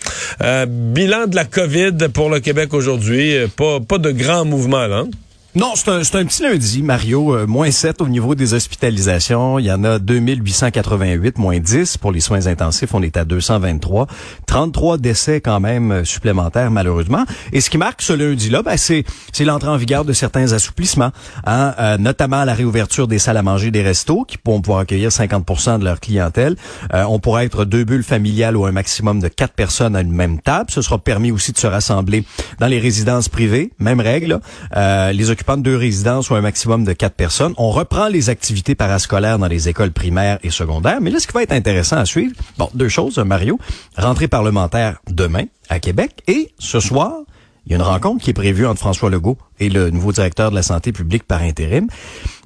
bilan 0.40 1.26
de 1.26 1.37
la 1.37 1.44
COVID 1.44 2.09
pour 2.14 2.31
le 2.31 2.40
Québec 2.40 2.72
aujourd'hui. 2.72 3.35
Pas, 3.57 3.81
pas 3.81 3.98
de 3.98 4.11
grands 4.12 4.44
mouvements 4.44 4.87
là. 4.87 4.98
Hein? 4.98 5.11
Non, 5.55 5.75
c'est 5.75 5.91
un, 5.91 5.99
un, 5.99 6.25
petit 6.25 6.43
lundi, 6.43 6.83
Mario. 6.83 7.37
Euh, 7.37 7.47
moins 7.47 7.71
7 7.71 8.01
au 8.01 8.09
niveau 8.09 8.35
des 8.35 8.55
hospitalisations. 8.55 9.59
Il 9.59 9.67
y 9.67 9.71
en 9.71 9.85
a 9.85 9.99
2888, 9.99 11.37
moins 11.37 11.59
10 11.59 11.99
pour 11.99 12.11
les 12.11 12.21
soins 12.21 12.47
intensifs. 12.47 12.95
On 12.95 13.03
est 13.03 13.19
à 13.19 13.27
223. 13.27 14.07
33 14.47 14.97
décès 14.97 15.43
quand 15.43 15.61
même 15.61 15.93
euh, 15.93 16.05
supplémentaires, 16.05 16.71
malheureusement. 16.71 17.27
Et 17.53 17.61
ce 17.61 17.69
qui 17.69 17.77
marque 17.77 18.01
ce 18.01 18.15
lundi-là, 18.15 18.62
ben, 18.62 18.79
c'est, 18.79 19.05
c'est 19.31 19.45
l'entrée 19.45 19.69
en 19.69 19.77
vigueur 19.77 20.07
de 20.07 20.15
certains 20.15 20.55
assouplissements, 20.55 21.11
hein, 21.45 21.75
euh, 21.79 21.99
notamment 21.99 22.45
la 22.45 22.55
réouverture 22.55 23.07
des 23.07 23.19
salles 23.19 23.37
à 23.37 23.43
manger 23.43 23.71
des 23.71 23.83
restos 23.83 24.25
qui 24.25 24.38
pourront 24.38 24.62
pouvoir 24.62 24.81
accueillir 24.81 25.12
50 25.12 25.81
de 25.81 25.85
leur 25.85 26.01
clientèle. 26.01 26.57
on 26.95 27.19
pourra 27.19 27.45
être 27.45 27.67
deux 27.67 27.85
bulles 27.85 28.05
familiales 28.05 28.57
ou 28.57 28.65
un 28.65 28.73
maximum 28.73 29.21
de 29.21 29.29
quatre 29.29 29.53
personnes 29.53 29.97
à 29.97 30.01
une 30.01 30.12
même 30.12 30.41
table. 30.41 30.71
Ce 30.71 30.81
sera 30.81 30.97
permis 30.97 31.31
aussi 31.31 31.53
de 31.53 31.59
se 31.59 31.67
rassembler 31.67 32.25
dans 32.59 32.69
les 32.69 32.79
résidences 32.79 33.29
privées. 33.29 33.71
Même 33.79 34.01
règle. 34.01 34.41
les 34.75 35.31
occupant 35.42 35.57
de 35.57 35.62
deux 35.62 35.76
résidences 35.76 36.31
ou 36.31 36.37
un 36.37 36.40
maximum 36.40 36.85
de 36.85 36.92
quatre 36.92 37.16
personnes. 37.16 37.52
On 37.57 37.72
reprend 37.72 38.07
les 38.07 38.31
activités 38.31 38.76
parascolaires 38.76 39.40
dans 39.40 39.48
les 39.48 39.68
écoles 39.68 39.90
primaires 39.90 40.38
et 40.44 40.50
secondaires. 40.50 41.00
Mais 41.00 41.11
là, 41.11 41.18
ce 41.18 41.26
qui 41.26 41.33
va 41.33 41.42
être 41.42 41.52
intéressant 41.52 41.96
à 41.96 42.05
suivre, 42.05 42.33
bon, 42.59 42.70
deux 42.74 42.88
choses, 42.88 43.18
Mario. 43.18 43.59
Rentrée 43.96 44.28
parlementaire 44.28 45.00
demain 45.11 45.46
à 45.68 45.81
Québec 45.81 46.22
et 46.28 46.52
ce 46.61 46.78
soir, 46.78 47.22
il 47.66 47.72
y 47.72 47.74
a 47.74 47.76
une 47.78 47.83
rencontre 47.83 48.22
qui 48.22 48.31
est 48.31 48.35
prévue 48.35 48.66
entre 48.66 48.78
François 48.78 49.11
Legault 49.11 49.37
et 49.59 49.68
le 49.68 49.90
nouveau 49.90 50.12
directeur 50.12 50.50
de 50.50 50.55
la 50.55 50.62
santé 50.62 50.92
publique 50.92 51.24
par 51.24 51.42
intérim. 51.42 51.88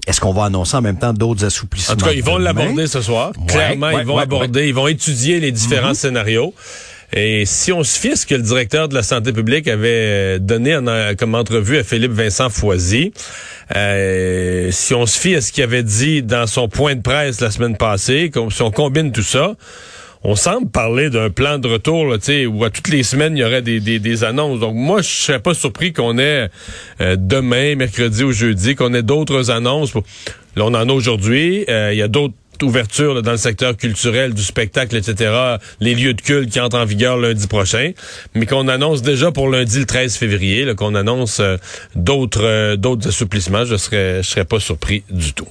Est-ce 0.06 0.22
qu'on 0.22 0.32
va 0.32 0.44
annoncer 0.44 0.78
en 0.78 0.82
même 0.82 0.98
temps 0.98 1.12
d'autres 1.12 1.44
assouplissements? 1.44 1.94
En 1.94 1.96
tout 1.98 2.06
cas, 2.06 2.12
ils 2.12 2.24
vont 2.24 2.38
l'aborder 2.38 2.86
ce 2.86 3.02
soir. 3.02 3.32
Clairement, 3.46 3.90
ils 3.90 4.06
vont 4.06 4.16
aborder, 4.16 4.68
ils 4.68 4.74
vont 4.74 4.86
étudier 4.86 5.38
les 5.38 5.52
différents 5.52 5.88
mhm. 5.88 5.94
scénarios. 5.94 6.54
Et 7.12 7.44
si 7.46 7.72
on 7.72 7.84
se 7.84 7.98
fie 7.98 8.12
à 8.12 8.16
ce 8.16 8.26
que 8.26 8.34
le 8.34 8.42
directeur 8.42 8.88
de 8.88 8.94
la 8.94 9.02
santé 9.02 9.32
publique 9.32 9.68
avait 9.68 10.38
donné 10.38 10.78
comme 11.18 11.34
entrevue 11.34 11.78
à 11.78 11.84
Philippe 11.84 12.12
Vincent 12.12 12.50
Foisy, 12.50 13.12
euh, 13.74 14.70
si 14.70 14.94
on 14.94 15.06
se 15.06 15.18
fie 15.18 15.34
à 15.34 15.40
ce 15.40 15.52
qu'il 15.52 15.64
avait 15.64 15.82
dit 15.82 16.22
dans 16.22 16.46
son 16.46 16.68
point 16.68 16.94
de 16.94 17.02
presse 17.02 17.40
la 17.40 17.50
semaine 17.50 17.76
passée, 17.76 18.30
si 18.50 18.62
on 18.62 18.70
combine 18.70 19.12
tout 19.12 19.22
ça, 19.22 19.54
on 20.28 20.34
semble 20.34 20.68
parler 20.68 21.08
d'un 21.08 21.30
plan 21.30 21.58
de 21.58 21.68
retour 21.68 22.06
là, 22.06 22.16
où 22.48 22.64
à 22.64 22.70
toutes 22.70 22.88
les 22.88 23.04
semaines, 23.04 23.36
il 23.36 23.40
y 23.40 23.44
aurait 23.44 23.62
des, 23.62 23.80
des, 23.80 24.24
annonces. 24.24 24.58
Donc 24.58 24.74
moi, 24.74 25.00
je 25.00 25.08
serais 25.08 25.38
pas 25.38 25.54
surpris 25.54 25.92
qu'on 25.92 26.18
ait 26.18 26.48
euh, 27.00 27.16
demain, 27.16 27.76
mercredi 27.76 28.24
ou 28.24 28.32
jeudi, 28.32 28.74
qu'on 28.74 28.92
ait 28.92 29.04
d'autres 29.04 29.52
annonces. 29.52 29.94
Là, 29.94 30.64
on 30.64 30.74
en 30.74 30.88
a 30.88 30.92
aujourd'hui. 30.92 31.64
Euh, 31.68 31.90
il 31.92 31.98
y 31.98 32.02
a 32.02 32.08
d'autres 32.08 32.34
ouvertures 32.62 33.22
dans 33.22 33.32
le 33.32 33.36
secteur 33.36 33.76
culturel, 33.76 34.34
du 34.34 34.42
spectacle, 34.42 34.96
etc., 34.96 35.56
les 35.80 35.94
lieux 35.94 36.14
de 36.14 36.20
culte 36.20 36.50
qui 36.50 36.60
entrent 36.60 36.78
en 36.78 36.84
vigueur 36.84 37.16
lundi 37.16 37.46
prochain, 37.46 37.92
mais 38.34 38.46
qu'on 38.46 38.68
annonce 38.68 39.02
déjà 39.02 39.32
pour 39.32 39.48
lundi 39.48 39.78
le 39.78 39.86
13 39.86 40.16
février, 40.16 40.74
qu'on 40.76 40.94
annonce 40.94 41.40
euh, 41.40 41.56
d'autres 41.94 42.76
d'autres 42.76 43.08
assouplissements, 43.08 43.64
je 43.64 43.76
serais 43.76 44.22
je 44.22 44.28
serais 44.28 44.44
pas 44.44 44.60
surpris 44.60 45.02
du 45.10 45.32
tout. 45.32 45.48